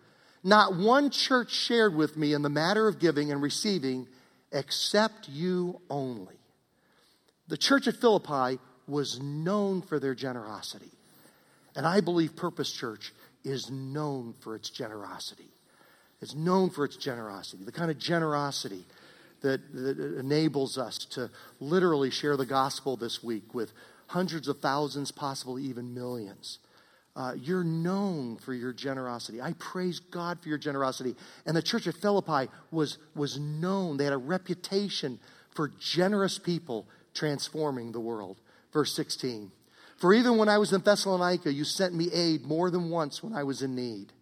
not 0.45 0.77
one 0.77 1.11
church 1.11 1.53
shared 1.53 1.95
with 1.95 2.17
me 2.17 2.33
in 2.33 2.43
the 2.43 2.49
matter 2.49 2.89
of 2.89 2.99
giving 2.99 3.31
and 3.31 3.43
receiving 3.43 4.07
except 4.53 5.29
you 5.29 5.81
only. 5.89 6.37
The 7.49 7.57
church 7.57 7.87
at 7.89 7.97
Philippi 7.97 8.61
was 8.87 9.21
known 9.21 9.83
for 9.83 9.99
their 9.99 10.15
generosity. 10.15 10.91
And 11.75 11.87
I 11.87 12.01
believe 12.01 12.37
Purpose 12.37 12.73
Church 12.73 13.13
is 13.45 13.71
known 13.71 14.35
for 14.41 14.55
its 14.55 14.71
generosity. 14.71 15.49
It's 16.21 16.35
known 16.35 16.71
for 16.71 16.85
its 16.85 16.97
generosity, 16.97 17.65
the 17.65 17.73
kind 17.73 17.91
of 17.91 17.99
generosity 17.99 18.85
that, 19.41 19.61
that 19.75 19.99
enables 20.19 20.79
us 20.79 20.99
to 21.11 21.31
literally 21.59 22.11
share 22.11 22.37
the 22.37 22.47
gospel 22.47 22.97
this 22.97 23.23
week 23.23 23.55
with 23.55 23.73
hundreds 24.13 24.47
of 24.47 24.61
thousands, 24.61 25.11
possibly 25.11 25.63
even 25.63 25.95
millions. 25.95 26.59
Uh, 27.15 27.35
you're 27.39 27.65
known 27.65 28.37
for 28.37 28.55
your 28.55 28.73
generosity. 28.73 29.41
I 29.41 29.55
praise 29.59 30.01
God 30.01 30.41
for 30.43 30.49
your 30.49 30.59
generosity. 30.59 31.15
And 31.45 31.57
the 31.57 31.63
church 31.63 31.87
at 31.87 31.95
Philippi 31.95 32.51
was, 32.71 32.99
was 33.15 33.39
known, 33.39 33.97
they 33.97 34.05
had 34.05 34.13
a 34.13 34.19
reputation 34.19 35.19
for 35.55 35.71
generous 35.79 36.39
people 36.39 36.87
transforming 37.15 37.93
the 37.93 38.01
world. 38.01 38.39
Verse 38.73 38.95
16 38.95 39.51
For 39.99 40.15
even 40.15 40.39
when 40.39 40.49
I 40.49 40.59
was 40.59 40.73
in 40.73 40.81
Thessalonica, 40.81 41.53
you 41.53 41.65
sent 41.65 41.95
me 41.95 42.11
aid 42.13 42.45
more 42.45 42.71
than 42.71 42.91
once 42.91 43.23
when 43.23 43.35
I 43.35 43.45
was 43.45 43.63
in 43.63 43.75
need. 43.75 44.13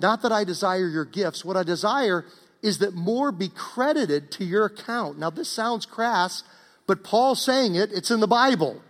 Not 0.00 0.22
that 0.22 0.32
I 0.32 0.44
desire 0.44 0.86
your 0.86 1.04
gifts, 1.04 1.44
what 1.44 1.56
I 1.56 1.62
desire 1.62 2.24
is 2.62 2.78
that 2.78 2.94
more 2.94 3.32
be 3.32 3.48
credited 3.48 4.30
to 4.32 4.44
your 4.44 4.66
account. 4.66 5.18
Now, 5.18 5.30
this 5.30 5.48
sounds 5.48 5.86
crass, 5.86 6.42
but 6.86 7.04
Paul's 7.04 7.42
saying 7.42 7.74
it, 7.74 7.90
it's 7.92 8.10
in 8.10 8.20
the 8.20 8.26
Bible. 8.26 8.82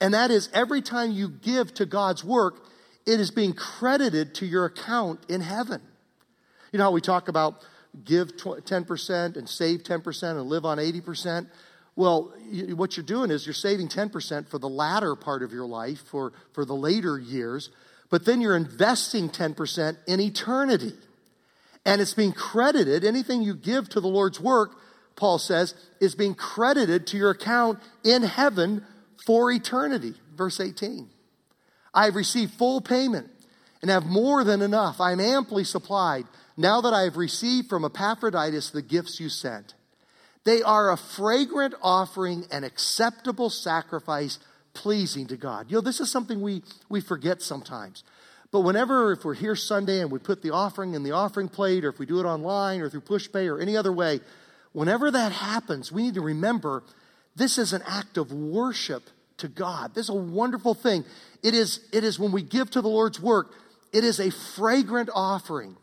And 0.00 0.14
that 0.14 0.30
is 0.30 0.48
every 0.52 0.82
time 0.82 1.12
you 1.12 1.28
give 1.28 1.72
to 1.74 1.86
God's 1.86 2.22
work, 2.22 2.66
it 3.06 3.20
is 3.20 3.30
being 3.30 3.54
credited 3.54 4.34
to 4.36 4.46
your 4.46 4.64
account 4.64 5.20
in 5.28 5.40
heaven. 5.40 5.80
You 6.72 6.78
know 6.78 6.84
how 6.84 6.90
we 6.90 7.00
talk 7.00 7.28
about 7.28 7.64
give 8.04 8.36
10% 8.36 9.36
and 9.36 9.48
save 9.48 9.82
10% 9.82 10.30
and 10.30 10.42
live 10.42 10.64
on 10.64 10.78
80%? 10.78 11.48
Well, 11.94 12.34
you, 12.50 12.76
what 12.76 12.96
you're 12.96 13.06
doing 13.06 13.30
is 13.30 13.46
you're 13.46 13.54
saving 13.54 13.88
10% 13.88 14.48
for 14.48 14.58
the 14.58 14.68
latter 14.68 15.16
part 15.16 15.42
of 15.42 15.52
your 15.52 15.66
life, 15.66 16.00
for, 16.00 16.32
for 16.52 16.64
the 16.64 16.74
later 16.74 17.18
years, 17.18 17.70
but 18.10 18.26
then 18.26 18.40
you're 18.40 18.56
investing 18.56 19.30
10% 19.30 19.96
in 20.06 20.20
eternity. 20.20 20.92
And 21.86 22.00
it's 22.00 22.14
being 22.14 22.32
credited, 22.32 23.04
anything 23.04 23.42
you 23.42 23.54
give 23.54 23.88
to 23.90 24.00
the 24.00 24.08
Lord's 24.08 24.40
work, 24.40 24.76
Paul 25.14 25.38
says, 25.38 25.74
is 26.00 26.14
being 26.14 26.34
credited 26.34 27.06
to 27.08 27.16
your 27.16 27.30
account 27.30 27.78
in 28.04 28.22
heaven 28.22 28.84
for 29.24 29.50
eternity. 29.50 30.14
Verse 30.36 30.60
18. 30.60 31.08
I 31.94 32.04
have 32.04 32.14
received 32.14 32.52
full 32.54 32.80
payment 32.80 33.30
and 33.80 33.90
have 33.90 34.04
more 34.04 34.44
than 34.44 34.62
enough. 34.62 35.00
I 35.00 35.12
am 35.12 35.20
amply 35.20 35.64
supplied 35.64 36.26
now 36.56 36.80
that 36.80 36.92
I 36.92 37.02
have 37.02 37.16
received 37.16 37.68
from 37.68 37.84
Epaphroditus 37.84 38.70
the 38.70 38.82
gifts 38.82 39.20
you 39.20 39.28
sent. 39.28 39.74
They 40.44 40.62
are 40.62 40.92
a 40.92 40.96
fragrant 40.96 41.74
offering, 41.82 42.44
an 42.52 42.64
acceptable 42.64 43.50
sacrifice, 43.50 44.38
pleasing 44.74 45.26
to 45.28 45.36
God. 45.36 45.66
You 45.70 45.76
know, 45.76 45.80
this 45.80 46.00
is 46.00 46.10
something 46.10 46.40
we, 46.40 46.62
we 46.88 47.00
forget 47.00 47.42
sometimes. 47.42 48.04
But 48.52 48.60
whenever, 48.60 49.12
if 49.12 49.24
we're 49.24 49.34
here 49.34 49.56
Sunday 49.56 50.00
and 50.00 50.10
we 50.10 50.18
put 50.18 50.42
the 50.42 50.52
offering 50.52 50.94
in 50.94 51.02
the 51.02 51.12
offering 51.12 51.48
plate, 51.48 51.84
or 51.84 51.88
if 51.88 51.98
we 51.98 52.06
do 52.06 52.20
it 52.20 52.24
online 52.24 52.80
or 52.80 52.88
through 52.88 53.00
PushPay 53.00 53.50
or 53.50 53.60
any 53.60 53.76
other 53.76 53.92
way, 53.92 54.20
whenever 54.72 55.10
that 55.10 55.32
happens, 55.32 55.90
we 55.90 56.02
need 56.02 56.14
to 56.14 56.20
remember 56.20 56.84
this 57.36 57.58
is 57.58 57.72
an 57.72 57.82
act 57.86 58.16
of 58.16 58.32
worship 58.32 59.04
to 59.38 59.48
God. 59.48 59.94
This 59.94 60.06
is 60.06 60.10
a 60.10 60.14
wonderful 60.14 60.74
thing. 60.74 61.04
It 61.42 61.54
is, 61.54 61.80
it 61.92 62.02
is 62.02 62.18
when 62.18 62.32
we 62.32 62.42
give 62.42 62.70
to 62.70 62.80
the 62.80 62.88
Lord's 62.88 63.20
work, 63.20 63.52
it 63.92 64.04
is 64.04 64.18
a 64.18 64.30
fragrant 64.30 65.10
offering. 65.14 65.76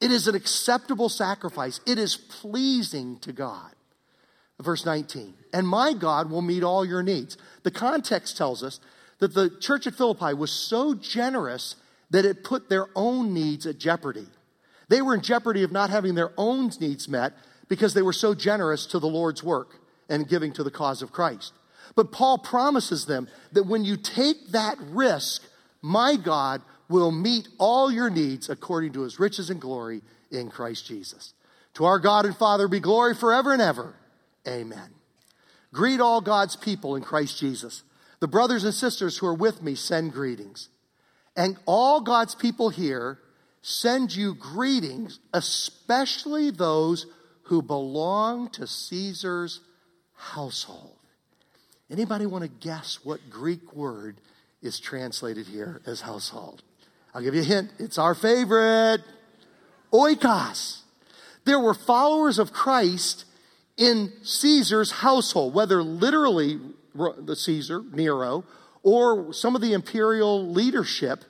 It 0.00 0.10
is 0.10 0.28
an 0.28 0.34
acceptable 0.34 1.08
sacrifice. 1.08 1.80
It 1.86 1.98
is 1.98 2.16
pleasing 2.16 3.18
to 3.20 3.32
God. 3.32 3.72
Verse 4.60 4.84
19, 4.84 5.34
and 5.52 5.68
my 5.68 5.92
God 5.92 6.30
will 6.30 6.42
meet 6.42 6.64
all 6.64 6.84
your 6.84 7.02
needs. 7.02 7.38
The 7.62 7.70
context 7.70 8.36
tells 8.36 8.64
us 8.64 8.80
that 9.20 9.32
the 9.32 9.50
church 9.60 9.86
at 9.86 9.94
Philippi 9.94 10.34
was 10.34 10.50
so 10.50 10.94
generous 10.94 11.76
that 12.10 12.24
it 12.24 12.42
put 12.42 12.68
their 12.68 12.88
own 12.96 13.32
needs 13.32 13.66
at 13.66 13.78
jeopardy. 13.78 14.26
They 14.88 15.00
were 15.00 15.14
in 15.14 15.20
jeopardy 15.20 15.62
of 15.62 15.70
not 15.70 15.90
having 15.90 16.16
their 16.16 16.32
own 16.36 16.72
needs 16.80 17.08
met 17.08 17.34
because 17.68 17.94
they 17.94 18.02
were 18.02 18.12
so 18.12 18.34
generous 18.34 18.84
to 18.86 18.98
the 18.98 19.06
Lord's 19.06 19.44
work 19.44 19.76
and 20.08 20.28
giving 20.28 20.52
to 20.54 20.64
the 20.64 20.70
cause 20.70 21.02
of 21.02 21.12
Christ. 21.12 21.52
But 21.94 22.12
Paul 22.12 22.38
promises 22.38 23.06
them 23.06 23.28
that 23.52 23.66
when 23.66 23.84
you 23.84 23.96
take 23.96 24.48
that 24.52 24.76
risk, 24.80 25.42
my 25.82 26.16
God 26.16 26.62
will 26.88 27.10
meet 27.10 27.48
all 27.58 27.90
your 27.90 28.10
needs 28.10 28.48
according 28.48 28.92
to 28.92 29.02
his 29.02 29.18
riches 29.18 29.50
and 29.50 29.60
glory 29.60 30.02
in 30.30 30.50
Christ 30.50 30.86
Jesus. 30.86 31.34
To 31.74 31.84
our 31.84 31.98
God 31.98 32.24
and 32.24 32.36
Father 32.36 32.68
be 32.68 32.80
glory 32.80 33.14
forever 33.14 33.52
and 33.52 33.62
ever. 33.62 33.94
Amen. 34.46 34.90
Greet 35.72 36.00
all 36.00 36.20
God's 36.20 36.56
people 36.56 36.96
in 36.96 37.02
Christ 37.02 37.38
Jesus. 37.38 37.82
The 38.20 38.28
brothers 38.28 38.64
and 38.64 38.74
sisters 38.74 39.18
who 39.18 39.26
are 39.26 39.34
with 39.34 39.62
me 39.62 39.74
send 39.74 40.12
greetings. 40.12 40.68
And 41.36 41.56
all 41.66 42.00
God's 42.00 42.34
people 42.34 42.70
here 42.70 43.18
send 43.62 44.14
you 44.14 44.34
greetings, 44.34 45.20
especially 45.32 46.50
those 46.50 47.06
who 47.44 47.62
belong 47.62 48.50
to 48.50 48.66
Caesar's 48.66 49.60
household. 50.18 50.96
Anybody 51.90 52.26
want 52.26 52.44
to 52.44 52.50
guess 52.50 52.98
what 53.02 53.30
Greek 53.30 53.72
word 53.74 54.16
is 54.60 54.78
translated 54.78 55.46
here 55.46 55.80
as 55.86 56.02
household? 56.02 56.62
I'll 57.14 57.22
give 57.22 57.34
you 57.34 57.40
a 57.40 57.44
hint. 57.44 57.70
It's 57.78 57.96
our 57.96 58.14
favorite. 58.14 59.02
Oikos. 59.92 60.82
There 61.44 61.58
were 61.58 61.72
followers 61.72 62.38
of 62.38 62.52
Christ 62.52 63.24
in 63.78 64.12
Caesar's 64.22 64.90
household, 64.90 65.54
whether 65.54 65.82
literally 65.82 66.60
the 66.94 67.36
Caesar, 67.36 67.82
Nero, 67.92 68.44
or 68.82 69.32
some 69.32 69.54
of 69.54 69.62
the 69.62 69.72
imperial 69.72 70.50
leadership, 70.50 71.24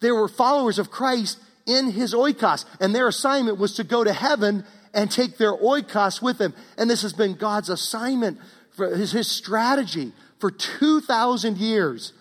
There 0.00 0.16
were 0.16 0.28
followers 0.28 0.78
of 0.78 0.90
Christ 0.90 1.38
in 1.64 1.92
his 1.92 2.12
oikos, 2.12 2.64
and 2.80 2.92
their 2.92 3.06
assignment 3.06 3.58
was 3.58 3.74
to 3.76 3.84
go 3.84 4.02
to 4.02 4.12
heaven 4.12 4.64
and 4.94 5.10
take 5.10 5.38
their 5.38 5.52
oikos 5.52 6.20
with 6.20 6.38
them. 6.38 6.54
And 6.76 6.88
this 6.88 7.02
has 7.02 7.12
been 7.12 7.34
God's 7.34 7.68
assignment, 7.68 8.38
for 8.70 8.94
his, 8.94 9.12
his 9.12 9.30
strategy 9.30 10.12
for 10.38 10.50
2,000 10.50 11.58
years 11.58 12.12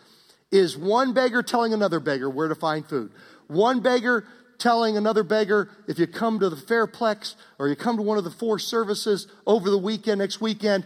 is 0.51 0.77
one 0.77 1.13
beggar 1.13 1.41
telling 1.41 1.73
another 1.73 1.99
beggar 1.99 2.29
where 2.29 2.47
to 2.47 2.55
find 2.55 2.85
food. 2.85 3.11
One 3.47 3.79
beggar 3.79 4.25
telling 4.57 4.95
another 4.95 5.23
beggar, 5.23 5.69
if 5.87 5.97
you 5.97 6.07
come 6.07 6.39
to 6.39 6.49
the 6.49 6.55
Fairplex 6.55 7.35
or 7.57 7.67
you 7.67 7.75
come 7.75 7.97
to 7.97 8.03
one 8.03 8.17
of 8.17 8.23
the 8.23 8.31
four 8.31 8.59
services 8.59 9.27
over 9.47 9.69
the 9.69 9.77
weekend, 9.77 10.19
next 10.19 10.39
weekend, 10.39 10.85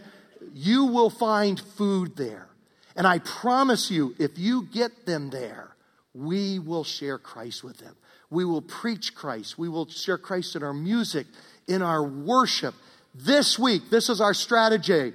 you 0.54 0.86
will 0.86 1.10
find 1.10 1.60
food 1.60 2.16
there. 2.16 2.48
And 2.96 3.06
I 3.06 3.18
promise 3.18 3.90
you, 3.90 4.14
if 4.18 4.38
you 4.38 4.66
get 4.72 5.04
them 5.04 5.28
there, 5.30 5.76
we 6.14 6.58
will 6.58 6.84
share 6.84 7.18
Christ 7.18 7.62
with 7.62 7.76
them. 7.78 7.94
We 8.30 8.44
will 8.44 8.62
preach 8.62 9.14
Christ. 9.14 9.58
We 9.58 9.68
will 9.68 9.88
share 9.88 10.16
Christ 10.16 10.56
in 10.56 10.62
our 10.62 10.72
music, 10.72 11.26
in 11.66 11.82
our 11.82 12.02
worship. 12.02 12.74
This 13.14 13.58
week, 13.58 13.90
this 13.90 14.08
is 14.08 14.20
our 14.20 14.34
strategy. 14.34 15.12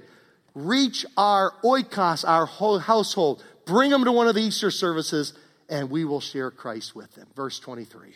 Reach 0.54 1.06
our 1.16 1.52
oikos, 1.64 2.26
our 2.26 2.46
whole 2.46 2.78
household. 2.78 3.42
Bring 3.64 3.90
them 3.90 4.04
to 4.04 4.12
one 4.12 4.28
of 4.28 4.34
the 4.34 4.42
Easter 4.42 4.70
services, 4.70 5.34
and 5.68 5.90
we 5.90 6.04
will 6.04 6.20
share 6.20 6.50
Christ 6.50 6.94
with 6.94 7.14
them. 7.14 7.28
Verse 7.34 7.58
23. 7.60 8.14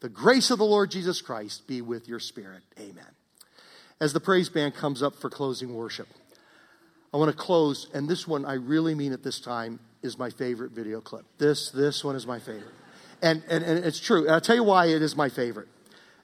The 0.00 0.08
grace 0.08 0.50
of 0.50 0.58
the 0.58 0.64
Lord 0.64 0.90
Jesus 0.90 1.20
Christ 1.20 1.66
be 1.66 1.82
with 1.82 2.08
your 2.08 2.20
spirit. 2.20 2.62
Amen. 2.78 3.04
As 4.00 4.12
the 4.12 4.20
praise 4.20 4.48
band 4.48 4.74
comes 4.74 5.02
up 5.02 5.16
for 5.16 5.28
closing 5.28 5.74
worship, 5.74 6.08
I 7.12 7.16
want 7.16 7.30
to 7.30 7.36
close, 7.36 7.88
and 7.94 8.08
this 8.08 8.28
one 8.28 8.44
I 8.44 8.54
really 8.54 8.94
mean 8.94 9.12
at 9.12 9.22
this 9.22 9.40
time 9.40 9.80
is 10.02 10.18
my 10.18 10.30
favorite 10.30 10.72
video 10.72 11.00
clip. 11.00 11.24
This, 11.38 11.70
this 11.70 12.04
one 12.04 12.14
is 12.14 12.26
my 12.26 12.38
favorite. 12.38 12.74
And, 13.22 13.42
and, 13.48 13.64
and 13.64 13.84
it's 13.84 13.98
true. 13.98 14.24
And 14.24 14.30
I'll 14.30 14.40
tell 14.40 14.54
you 14.54 14.62
why 14.62 14.86
it 14.86 15.02
is 15.02 15.16
my 15.16 15.28
favorite. 15.28 15.68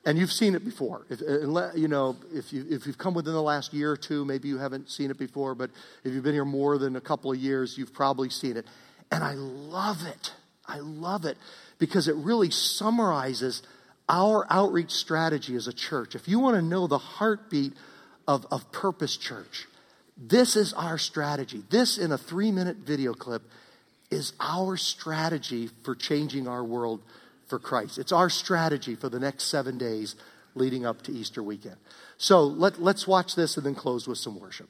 And 0.07 0.19
you've 0.19 0.33
seen 0.33 0.55
it 0.55 0.65
before. 0.65 1.07
If, 1.09 1.23
uh, 1.23 1.73
you 1.75 1.89
know, 1.89 2.17
if, 2.33 2.53
you, 2.53 2.67
if 2.69 2.87
you've 2.87 2.99
come 2.99 3.15
within 3.15 3.33
the 3.33 3.43
last 3.43 3.73
year 3.73 3.93
or 3.93 3.97
two, 3.97 4.25
maybe 4.25 4.49
you 4.49 4.59
haven't 4.59 4.91
seen 4.91 5.11
it 5.11 5.19
before, 5.19 5.55
but 5.55 5.71
if 6.05 6.13
you've 6.13 6.23
been 6.23 6.35
here 6.35 6.45
more 6.45 6.77
than 6.77 6.97
a 6.97 7.01
couple 7.01 7.33
of 7.33 7.39
years, 7.39 7.79
you've 7.79 7.95
probably 7.95 8.29
seen 8.29 8.57
it. 8.57 8.67
And 9.11 9.25
I 9.25 9.35
love 9.35 10.05
it. 10.07 10.33
I 10.67 10.79
love 10.79 11.25
it 11.25 11.39
because 11.79 12.09
it 12.09 12.17
really 12.17 12.51
summarizes 12.51 13.63
our 14.09 14.47
outreach 14.51 14.91
strategy 14.91 15.57
as 15.57 15.67
a 15.69 15.73
church. 15.73 16.15
If 16.15 16.29
you 16.29 16.39
want 16.39 16.57
to 16.57 16.63
know 16.63 16.87
the 16.87 16.99
heartbeat 16.99 17.73
of, 18.29 18.47
of 18.51 18.71
Purpose 18.73 19.17
Church, 19.17 19.67
this 20.17 20.55
is 20.57 20.73
our 20.75 20.99
strategy. 20.99 21.63
This, 21.71 21.99
in 21.99 22.13
a 22.13 22.19
three 22.19 22.53
minute 22.53 22.79
video 22.79 23.15
clip, 23.15 23.43
is 24.11 24.33
our 24.39 24.77
strategy 24.77 25.71
for 25.83 25.95
changing 25.95 26.47
our 26.47 26.63
world 26.63 27.01
for 27.47 27.59
Christ. 27.59 27.99
It's 27.99 28.13
our 28.13 28.31
strategy 28.31 28.95
for 28.95 29.09
the 29.09 29.21
next 29.21 29.45
seven 29.45 29.79
days 29.79 30.17
leading 30.55 30.87
up 30.87 31.03
to 31.03 31.13
Easter 31.13 31.43
weekend. 31.43 31.77
So 32.17 32.43
let, 32.45 32.81
let's 32.81 33.07
watch 33.07 33.35
this 33.35 33.57
and 33.57 33.67
then 33.67 33.75
close 33.75 34.07
with 34.07 34.19
some 34.19 34.39
worship. 34.39 34.69